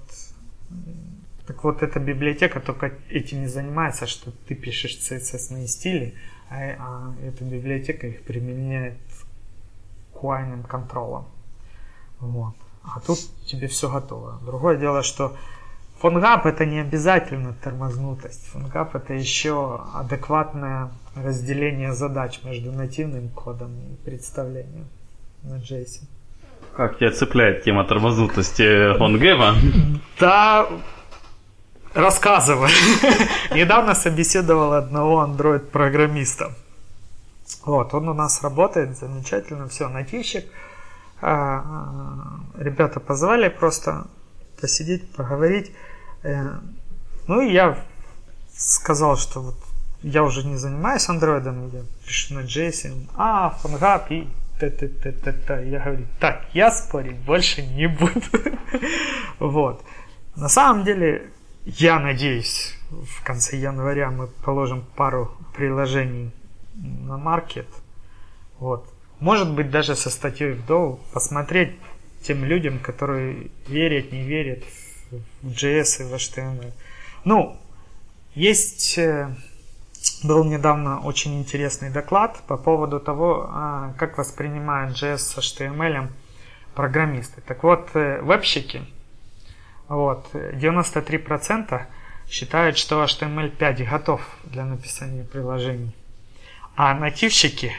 [1.45, 7.13] Так вот, эта библиотека только этим и занимается, что ты пишешь CSS стили, а, а
[7.23, 8.97] эта библиотека их применяет
[10.13, 11.25] к UI контролам.
[12.19, 12.53] Вот.
[12.83, 14.39] А тут тебе все готово.
[14.45, 15.35] Другое дело, что
[15.99, 18.47] фонгап это не обязательно тормознутость.
[18.47, 24.87] Фонгап это еще адекватное разделение задач между нативным кодом и представлением
[25.43, 26.05] на JSON.
[26.75, 29.55] Как тебя цепляет тема тормознутости фонгева?
[30.19, 30.67] Да,
[31.97, 32.71] рассказывай.
[33.51, 36.53] Недавно собеседовал одного Android-программиста.
[37.65, 40.45] Вот, он у нас работает замечательно, все, нативщик.
[41.21, 44.07] А, а, ребята позвали просто
[44.61, 45.71] посидеть, поговорить.
[46.23, 46.59] Э,
[47.27, 47.77] ну и я
[48.55, 49.55] сказал, что вот
[50.03, 54.27] я уже не занимаюсь андроидом, я пишу на JSON, а, фонгап и
[54.59, 58.21] т т т т т Я говорю, так, я спорить больше не буду.
[59.39, 59.83] вот.
[60.35, 61.31] На самом деле,
[61.67, 66.31] я надеюсь, в конце января мы положим пару приложений
[66.75, 67.67] на маркет.
[68.57, 68.87] Вот.
[69.19, 71.73] Может быть, даже со статьей в Dow посмотреть
[72.21, 74.63] тем людям, которые верят, не верят
[75.41, 76.71] в JS и в HTML.
[77.25, 77.57] Ну,
[78.33, 79.35] есть э,
[80.23, 86.07] был недавно очень интересный доклад по поводу того, а, как воспринимают JS с HTML
[86.75, 87.41] программисты.
[87.41, 88.85] Так вот, э, вебщики,
[89.87, 91.81] вот, 93%
[92.27, 95.95] считают, что HTML5 готов для написания приложений.
[96.75, 97.71] А нативщики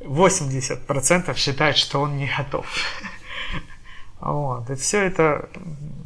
[0.00, 2.66] 80% считают, что он не готов.
[4.20, 4.68] Вот.
[4.68, 5.48] И все это,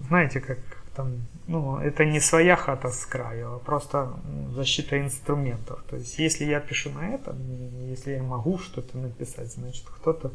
[0.09, 0.59] знаете, как
[0.95, 4.15] там ну, это не своя хата с краю, а просто
[4.55, 5.83] защита инструментов.
[5.91, 7.37] То есть, если я пишу на этом,
[7.91, 10.33] если я могу что-то написать, значит, кто-то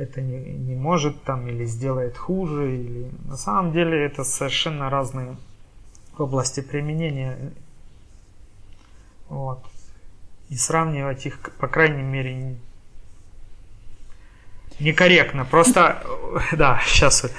[0.00, 5.36] это не, не может там или сделает хуже, или на самом деле это совершенно разные
[6.16, 7.52] области применения.
[9.28, 9.62] Вот.
[10.48, 12.56] И сравнивать их, по крайней мере,
[14.80, 15.44] некорректно.
[15.44, 16.02] Просто,
[16.52, 17.30] да, сейчас.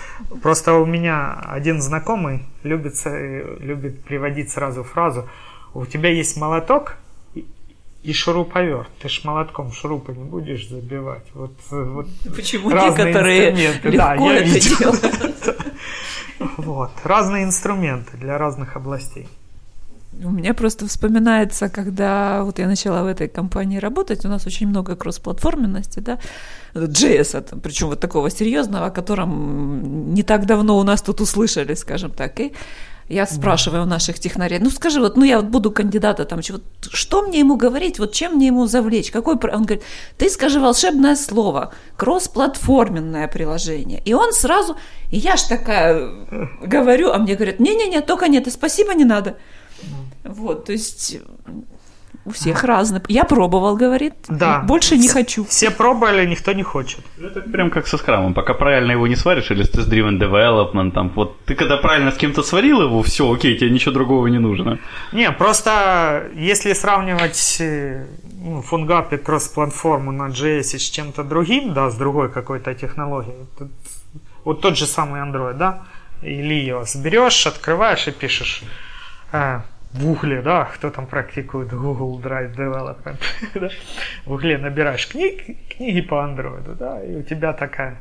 [0.41, 5.28] Просто у меня один знакомый любит, любит приводить сразу фразу.
[5.74, 6.97] У тебя есть молоток
[8.04, 8.90] и шуруповерт.
[9.02, 11.26] Ты ж молотком шурупы не будешь забивать.
[11.34, 14.78] Вот, вот Почему некоторые легко да, я это видел.
[14.78, 15.58] делают?
[16.58, 16.92] Вот.
[17.04, 19.28] Разные инструменты для разных областей.
[20.24, 24.68] У меня просто вспоминается, когда вот я начала в этой компании работать, у нас очень
[24.68, 26.20] много кроссплатформенности, да,
[26.74, 32.12] JS, причем вот такого серьезного, о котором не так давно у нас тут услышали, скажем
[32.12, 32.52] так, и
[33.12, 36.60] я спрашиваю у наших технарей, ну скажи, вот, ну я вот буду кандидата там, чего,
[36.82, 39.84] что мне ему говорить, вот чем мне ему завлечь, какой, он говорит,
[40.17, 44.76] ты скажи волшебное слово, кроссплатформенное приложение, и он сразу,
[45.12, 46.10] и я ж такая
[46.62, 49.38] говорю, а мне говорят, не-не-не, только нет, и спасибо не надо,
[50.24, 51.17] вот, то есть
[52.26, 53.02] у всех разные.
[53.08, 54.14] Я пробовал, говорит.
[54.28, 54.60] Да.
[54.60, 55.44] Больше не хочу.
[55.46, 57.00] Все пробовали, никто не хочет.
[57.18, 58.34] Ну, это прям как со скрамом.
[58.34, 62.17] Пока правильно его не сваришь, или с тест-driven development, там, вот ты когда правильно с
[62.17, 64.80] кем-то сварил его, все, окей, тебе ничего другого не нужно.
[65.12, 68.06] Не, просто если сравнивать э,
[68.44, 73.36] ну, фунгап и кросс-платформу на JS с чем-то другим, да, с другой какой-то технологией,
[74.44, 75.84] вот тот же самый Android, да,
[76.22, 78.63] или iOS, берешь, открываешь и пишешь
[79.32, 79.62] э,
[79.94, 83.17] в Гугле, да, кто там практикует Google Drive Development,
[83.56, 83.69] да?
[84.25, 87.98] в Гугле набираешь книг, книги по Android, да, и у тебя такая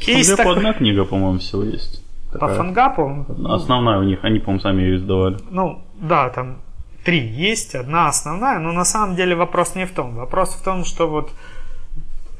[0.00, 0.56] кейс такой...
[0.56, 2.02] одна книга, по-моему, всего есть.
[2.32, 2.48] Такая.
[2.50, 3.26] По фангапу?
[3.48, 5.38] Основная у них, они, по-моему, сами ее издавали.
[5.50, 6.58] Ну, да, там
[7.04, 10.16] три есть, одна основная, но на самом деле вопрос не в том.
[10.16, 11.30] Вопрос в том, что вот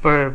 [0.01, 0.33] по-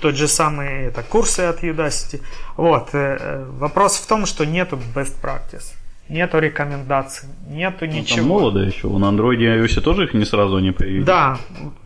[0.00, 2.20] тот же самый это, курсы от Udacity.
[2.56, 5.74] Вот, э, э, вопрос в том, что нету best practice,
[6.08, 8.16] нету рекомендаций, нету Ну, ничего.
[8.16, 8.88] Там молодо еще.
[8.88, 11.06] На андроиде и iOS тоже их не сразу не появились.
[11.06, 11.38] Да,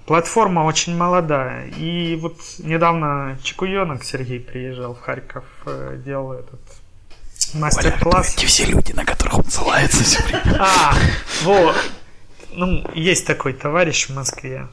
[0.06, 1.68] платформа очень молодая.
[1.78, 6.60] И вот недавно Чекуенок Сергей приезжал в Харьков, э, делал этот
[7.54, 8.34] мастер-класс.
[8.34, 10.56] все люди, на которых он ссылается все время.
[10.60, 10.94] А,
[11.44, 11.76] вот.
[12.52, 14.66] Ну, есть такой товарищ в Москве,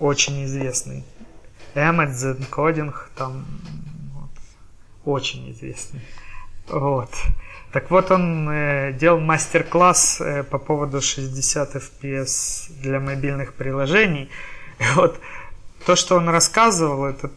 [0.00, 1.04] очень известный.
[1.74, 3.44] Эммет Зенкодинг, там
[4.12, 6.00] вот, очень известный.
[6.68, 7.10] Вот.
[7.74, 14.30] Так вот, он э, делал мастер-класс э, по поводу 60 FPS для мобильных приложений.
[14.78, 15.18] И вот
[15.84, 17.32] то, что он рассказывал, это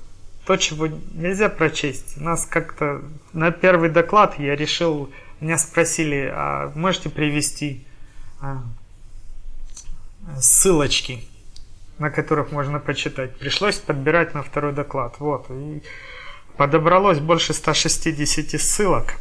[0.46, 2.18] то, чего нельзя прочесть.
[2.22, 3.02] Нас как-то
[3.34, 5.12] на первый доклад я решил,
[5.42, 7.84] меня спросили, а можете привести
[8.40, 8.62] а,
[10.40, 11.24] ссылочки,
[11.98, 13.36] на которых можно почитать.
[13.40, 15.16] Пришлось подбирать на второй доклад.
[15.18, 15.48] Вот.
[15.50, 15.82] И
[16.58, 19.16] подобралось больше 160 ссылок.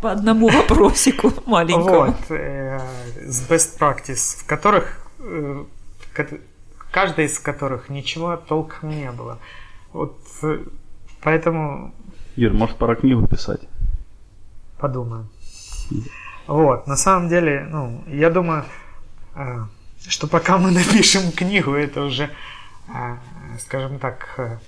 [0.00, 2.06] По одному вопросику маленькому.
[2.06, 2.80] Вот, э,
[3.26, 5.64] с best practice, в которых, э,
[6.90, 9.38] каждая из которых ничего толком не было.
[9.92, 10.64] Вот, э,
[11.22, 11.94] поэтому
[12.36, 13.60] Юр, может, пора книгу писать?
[14.78, 15.28] подумаем.
[16.46, 18.64] Вот, на самом деле, ну, я думаю,
[20.06, 22.30] что пока мы напишем книгу, это уже,
[23.58, 24.60] скажем так,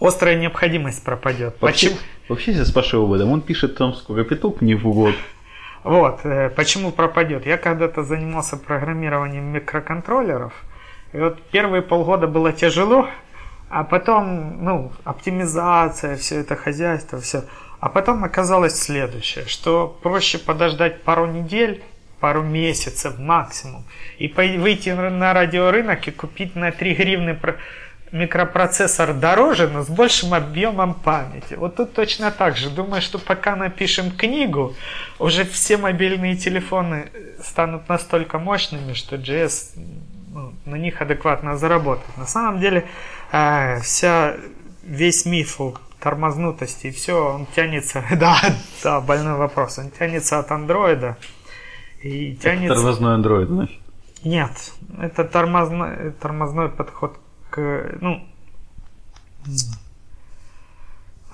[0.00, 1.58] острая необходимость пропадет.
[1.58, 1.96] Почему?
[2.28, 5.14] Вообще сейчас с Пашей Ободом, он пишет там сколько, пяток книг в год.
[5.84, 7.46] Вот, э, почему пропадет?
[7.46, 10.52] Я когда-то занимался программированием микроконтроллеров,
[11.12, 13.08] и вот первые полгода было тяжело,
[13.68, 17.44] а потом, ну, оптимизация, все это хозяйство, все.
[17.80, 21.82] А потом оказалось следующее, что проще подождать пару недель,
[22.20, 23.84] пару месяцев максимум,
[24.18, 27.34] и выйти на радиорынок и купить на 3 гривны
[28.12, 31.54] микропроцессор дороже, но с большим объемом памяти.
[31.54, 32.70] Вот тут точно так же.
[32.70, 34.74] Думаю, что пока напишем книгу,
[35.18, 37.10] уже все мобильные телефоны
[37.42, 39.78] станут настолько мощными, что JS
[40.32, 42.16] ну, на них адекватно заработает.
[42.16, 42.86] На самом деле
[43.32, 44.36] э, вся
[44.82, 48.36] весь миф о тормознутости и все, он тянется, да,
[48.82, 51.16] да, больной вопрос, он тянется от андроида
[52.02, 52.74] и тянется...
[52.74, 53.78] Тормозной андроид, значит.
[54.24, 57.16] Нет, это тормозной, тормозной подход
[57.52, 58.26] к, ну,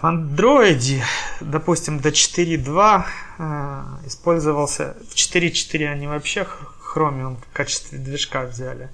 [0.01, 1.05] в андроиде,
[1.41, 3.05] допустим, до 4.2
[3.39, 6.47] э, использовался, в 4.4 они вообще
[6.95, 8.91] Chromium в качестве движка взяли.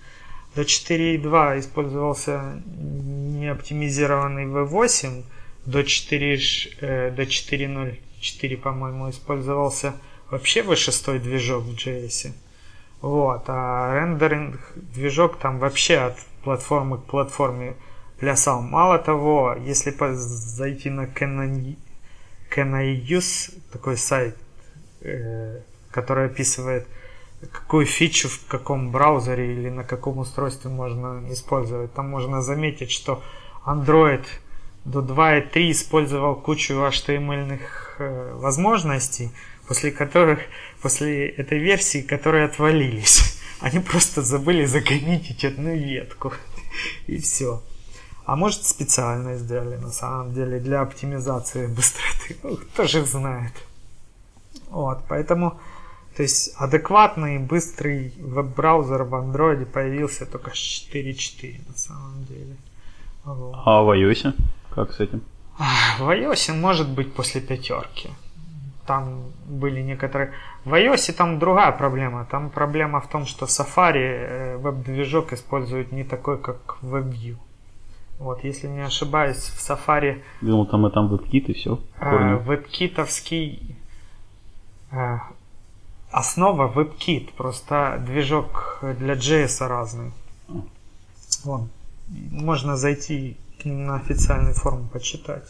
[0.55, 5.25] До 4.2 использовался неоптимизированный V8,
[5.67, 9.95] до 4, ш- э, до 4.0.4, по-моему, использовался
[10.31, 12.33] вообще V6 движок в JS.
[13.01, 17.75] Вот, а рендеринг движок там вообще от платформы к платформе
[18.19, 18.63] плясал.
[18.63, 21.77] Мало того, если зайти на Canon,
[22.55, 24.37] Canonius, такой сайт,
[25.01, 26.87] э, который описывает,
[27.53, 33.23] какую фичу в каком браузере или на каком устройстве можно использовать, там можно заметить, что
[33.67, 34.25] Android
[34.85, 37.61] до 2.3 использовал кучу HTML
[37.99, 39.31] э, возможностей,
[39.67, 40.41] после которых,
[40.83, 43.34] после этой версии, которые отвалились.
[43.65, 46.35] Они просто забыли закоммитить одну ветку.
[47.07, 47.63] И все.
[48.27, 52.37] А может специально сделали на самом деле для оптимизации быстроты.
[52.43, 53.53] Ну, кто же знает.
[54.69, 55.59] Вот, поэтому,
[56.15, 62.57] то есть адекватный, быстрый веб-браузер в андроиде появился только с 4.4 на самом деле.
[63.25, 63.55] Вот.
[63.65, 64.35] А в iOS?
[64.75, 65.23] Как с этим?
[65.99, 68.11] В iOS может быть после пятерки.
[68.87, 70.35] Там были некоторые...
[70.65, 72.25] В iOS там другая проблема.
[72.31, 77.37] Там проблема в том, что Safari э, веб-движок использует не такой, как WebView.
[78.19, 81.79] Вот, если не ошибаюсь, в Safari Думал, там и там WebKit и все.
[82.01, 83.77] э, веб-китовский
[84.93, 85.19] э,
[86.11, 90.13] основа WebKit, просто движок для JS разный.
[91.45, 91.69] Вон.
[92.09, 95.45] Можно зайти на официальный форум почитать.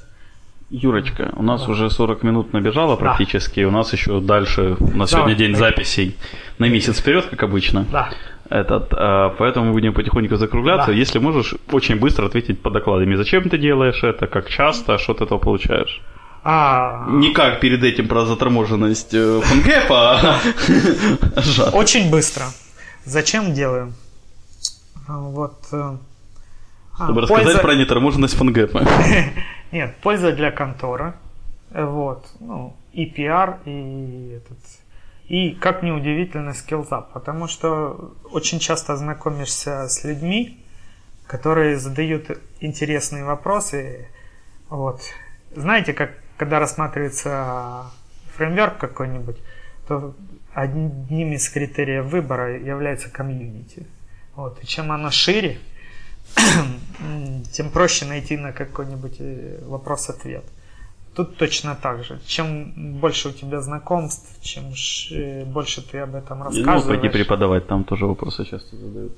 [0.71, 1.73] Юрочка, у нас Да.
[1.73, 3.61] уже 40 минут набежало практически.
[3.65, 6.17] У нас еще дальше, у нас сегодня день записей
[6.59, 7.85] на месяц вперед, как обычно.
[7.93, 8.09] Да.
[8.51, 10.89] Этот, а, поэтому мы будем потихоньку закругляться.
[10.89, 10.93] Да.
[10.97, 13.17] Если можешь, очень быстро ответить по докладам.
[13.17, 16.01] Зачем ты делаешь это, как часто, что ты этого получаешь?
[16.43, 20.41] А, Не как перед этим про заторможенность э, фангепа, а.
[21.73, 22.45] Очень быстро.
[23.07, 23.93] Зачем делаю?
[25.09, 25.55] Вот.
[25.73, 25.97] э,
[26.99, 28.83] а, Чтобы рассказать про неторможенность фангепа.
[29.75, 31.14] Нет, польза для конторы.
[31.70, 32.29] Вот.
[32.39, 34.59] Ну, и PR, и этот,
[35.27, 40.64] И, как ни удивительно, скиллзап, потому что очень часто знакомишься с людьми,
[41.27, 44.07] которые задают интересные вопросы.
[44.68, 45.01] Вот.
[45.57, 47.87] Знаете, как когда рассматривается
[48.37, 49.39] фреймворк какой-нибудь,
[49.89, 50.14] то
[50.53, 53.89] одним из критериев выбора является комьюнити.
[54.37, 54.62] Вот.
[54.62, 55.59] И чем оно шире,
[57.53, 60.45] тем проще найти на какой-нибудь э, вопрос-ответ.
[61.14, 62.20] Тут точно так же.
[62.26, 64.72] Чем больше у тебя знакомств, чем
[65.12, 66.84] э, больше ты об этом рассказываешь.
[66.84, 69.12] Ну, пойти преподавать, там тоже вопросы часто задают.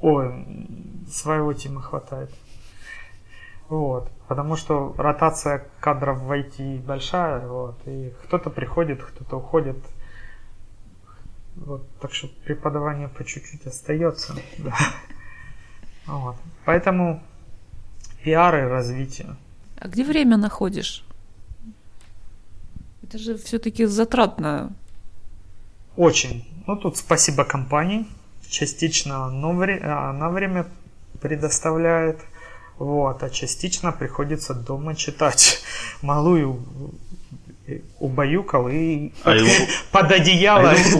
[0.00, 0.46] Ой,
[1.10, 2.30] своего тима хватает.
[3.68, 4.10] Вот.
[4.28, 9.76] Потому что ротация кадров в IT большая, вот, и кто-то приходит, кто-то уходит.
[11.56, 14.34] Вот, так что преподавание по чуть-чуть остается.
[14.58, 14.74] Да.
[16.06, 16.36] Вот.
[16.64, 17.22] Поэтому
[18.22, 19.36] пиар и развитие.
[19.78, 21.04] А где время находишь?
[23.02, 24.72] Это же все-таки затратно.
[25.96, 26.46] Очень.
[26.66, 28.06] Ну, тут спасибо компании.
[28.48, 30.66] Частично вре- она время
[31.20, 32.20] предоставляет.
[32.78, 35.62] Вот, а частично приходится дома читать.
[36.02, 36.64] Малую
[37.98, 39.48] убаюкал и а его...
[39.92, 40.70] под одеяло.
[40.70, 40.98] А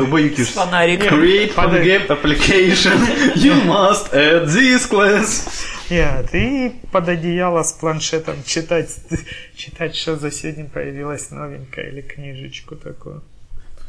[0.00, 0.48] убаюкиваешь.
[0.48, 1.00] Фонарик.
[1.02, 1.72] Create под...
[2.10, 2.98] application.
[3.36, 5.48] You must add this class.
[5.90, 8.88] Нет, и под одеяло с планшетом читать,
[9.56, 13.22] читать, что за сегодня появилась новенькая или книжечку такую.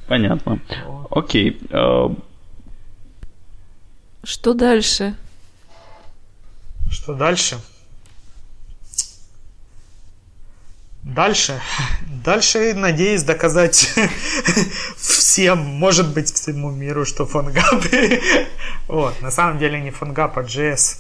[0.08, 0.60] Понятно.
[0.86, 1.08] Вот.
[1.12, 1.60] Окей.
[1.70, 2.18] Uh...
[4.24, 5.16] Что дальше?
[6.92, 7.58] Что дальше?
[11.04, 11.60] Дальше,
[12.24, 13.76] дальше надеюсь доказать
[14.97, 17.84] всем, может быть всему миру, что фонгап,
[18.88, 20.99] вот, на самом деле не фонгап, а JS.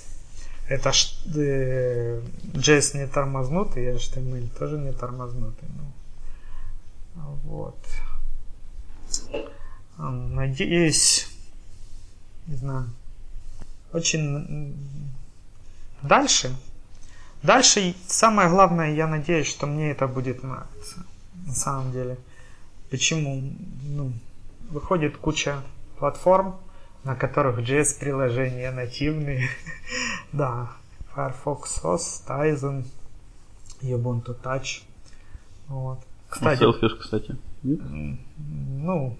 [0.67, 0.91] Это
[1.35, 2.21] э,
[2.53, 5.69] JS не тормознутый, и HTML тоже не тормознутый.
[7.15, 7.77] Ну, вот.
[9.97, 11.27] Надеюсь,
[12.47, 12.89] не знаю,
[13.93, 14.75] очень
[16.01, 16.53] дальше
[17.43, 21.05] Дальше самое главное, я надеюсь, что мне это будет нравиться.
[21.45, 22.17] На самом деле.
[22.89, 23.53] Почему?
[23.83, 24.13] Ну,
[24.69, 25.61] выходит куча
[25.97, 26.55] платформ,
[27.03, 29.49] на которых JS-приложения нативные.
[30.31, 30.71] да,
[31.13, 32.85] Firefox OS, Tizen,
[33.81, 34.83] Ubuntu Touch.
[35.67, 35.99] Вот.
[36.29, 37.35] Кстати, Selfish, кстати.
[37.61, 39.17] Ну,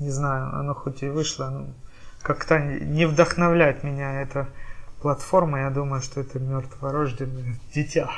[0.00, 1.66] не знаю, оно хоть и вышло, но
[2.22, 4.48] как-то не вдохновляет меня это
[5.00, 8.10] платформа, я думаю, что это мертворожденное дитя.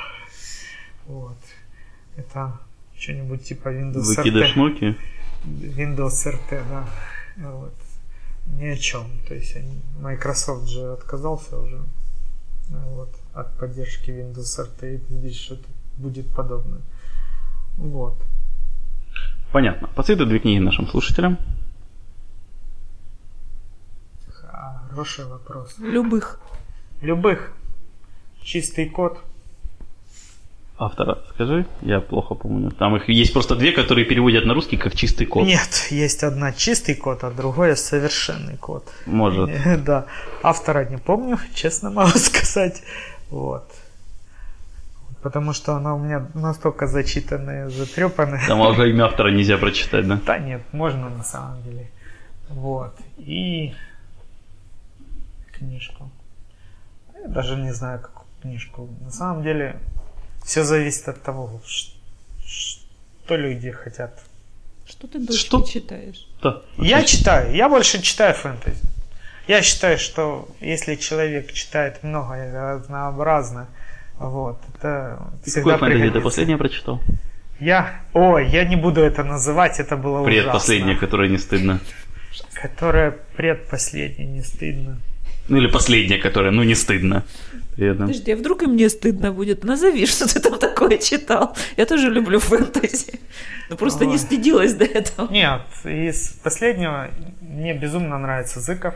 [1.05, 1.37] Вот.
[2.15, 2.59] Это
[2.97, 4.57] что-нибудь типа Windows Выкидыш RT.
[4.57, 4.97] Ноки?
[5.45, 6.87] Windows RT, да.
[7.37, 7.73] Вот.
[8.47, 9.07] Ни о чем.
[9.27, 11.81] То есть они, Microsoft же отказался уже
[12.69, 15.67] вот, от поддержки Windows RT, и здесь что-то
[15.97, 16.81] будет подобное.
[17.77, 18.21] Вот.
[19.51, 19.87] Понятно.
[19.95, 21.37] Посоветуй две книги нашим слушателям.
[24.89, 25.75] Хороший вопрос.
[25.79, 26.39] Любых.
[27.03, 27.51] Любых.
[28.41, 29.19] Чистый код.
[30.77, 32.71] Автора скажи, я плохо помню.
[32.71, 35.45] Там их есть просто две, которые переводят на русский как чистый код.
[35.45, 38.89] Нет, есть одна чистый код, а другое совершенный код.
[39.05, 39.49] Может.
[39.85, 40.05] Да.
[40.41, 42.81] Автора не помню, честно могу сказать.
[43.29, 43.69] Вот.
[45.21, 48.47] Потому что она у меня настолько зачитанная, затрепанная.
[48.47, 50.19] Там уже имя автора нельзя прочитать, да?
[50.25, 51.89] Да нет, можно на самом деле.
[52.49, 52.93] Вот.
[53.17, 53.73] И
[55.51, 56.09] книжку.
[57.23, 58.89] Я даже не знаю, какую книжку.
[59.01, 59.79] На самом деле,
[60.43, 61.61] все зависит от того,
[62.45, 64.21] что люди хотят.
[64.85, 65.61] Что ты больше что?
[65.63, 66.27] читаешь?
[66.41, 66.61] Да.
[66.77, 67.55] Я читаю.
[67.55, 68.81] Я больше читаю фэнтези.
[69.47, 73.67] Я считаю, что если человек читает много и разнообразно,
[74.19, 77.01] вот, это всегда Какой фэнтези ты последнее прочитал?
[77.59, 78.01] Я...
[78.13, 81.07] Ой, я не буду это называть, это было Предпоследнее, ужасно.
[81.07, 81.79] которое не стыдно.
[82.53, 84.99] Которое предпоследнее, не стыдно.
[85.49, 87.23] Ну или последнее, которое, ну не стыдно.
[87.75, 88.07] Приятно.
[88.07, 89.63] Подожди, а вдруг и мне стыдно будет?
[89.63, 91.55] Назови, что ты там такое читал.
[91.77, 93.19] Я тоже люблю фэнтези.
[93.69, 94.11] Но просто Ой.
[94.11, 95.31] не стыдилась до этого.
[95.31, 97.09] Нет, из последнего
[97.41, 98.95] мне безумно нравится Зыков.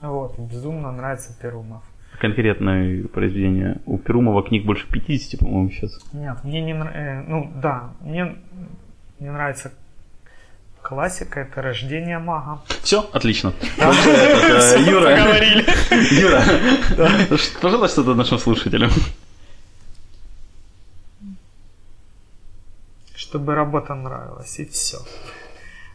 [0.00, 1.82] Вот, безумно нравится Перумов.
[2.20, 3.80] Конкретное произведение.
[3.86, 5.98] У Перумова книг больше 50, по-моему, сейчас.
[6.12, 7.00] Нет, мне не нравится.
[7.00, 8.36] Э, ну да, мне
[9.20, 9.72] не нравится
[10.88, 12.60] Классика это рождение мага.
[12.82, 13.52] Все, отлично.
[13.78, 15.10] Э, Юра,
[16.12, 16.42] Юра,
[17.60, 18.90] пожалуйста, что-то нашим слушателям.
[23.16, 24.98] Чтобы работа нравилась, и все.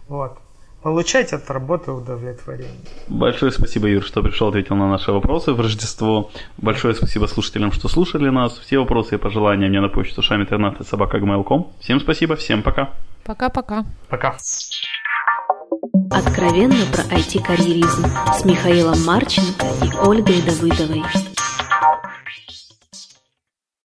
[0.09, 0.37] Вот.
[0.83, 2.71] Получать от работы удовлетворение.
[3.07, 6.31] Большое спасибо, Юр, что пришел, ответил на наши вопросы в Рождество.
[6.57, 8.57] Большое спасибо слушателям, что слушали нас.
[8.57, 11.19] Все вопросы и пожелания мне на почту шамитернат собака
[11.79, 12.89] Всем спасибо, всем пока.
[13.23, 13.85] Пока-пока.
[14.09, 14.29] Пока.
[14.29, 14.37] -пока.
[14.37, 14.37] пока.
[16.09, 21.03] Откровенно про IT-карьеризм с Михаилом Марченко и Ольгой Давыдовой.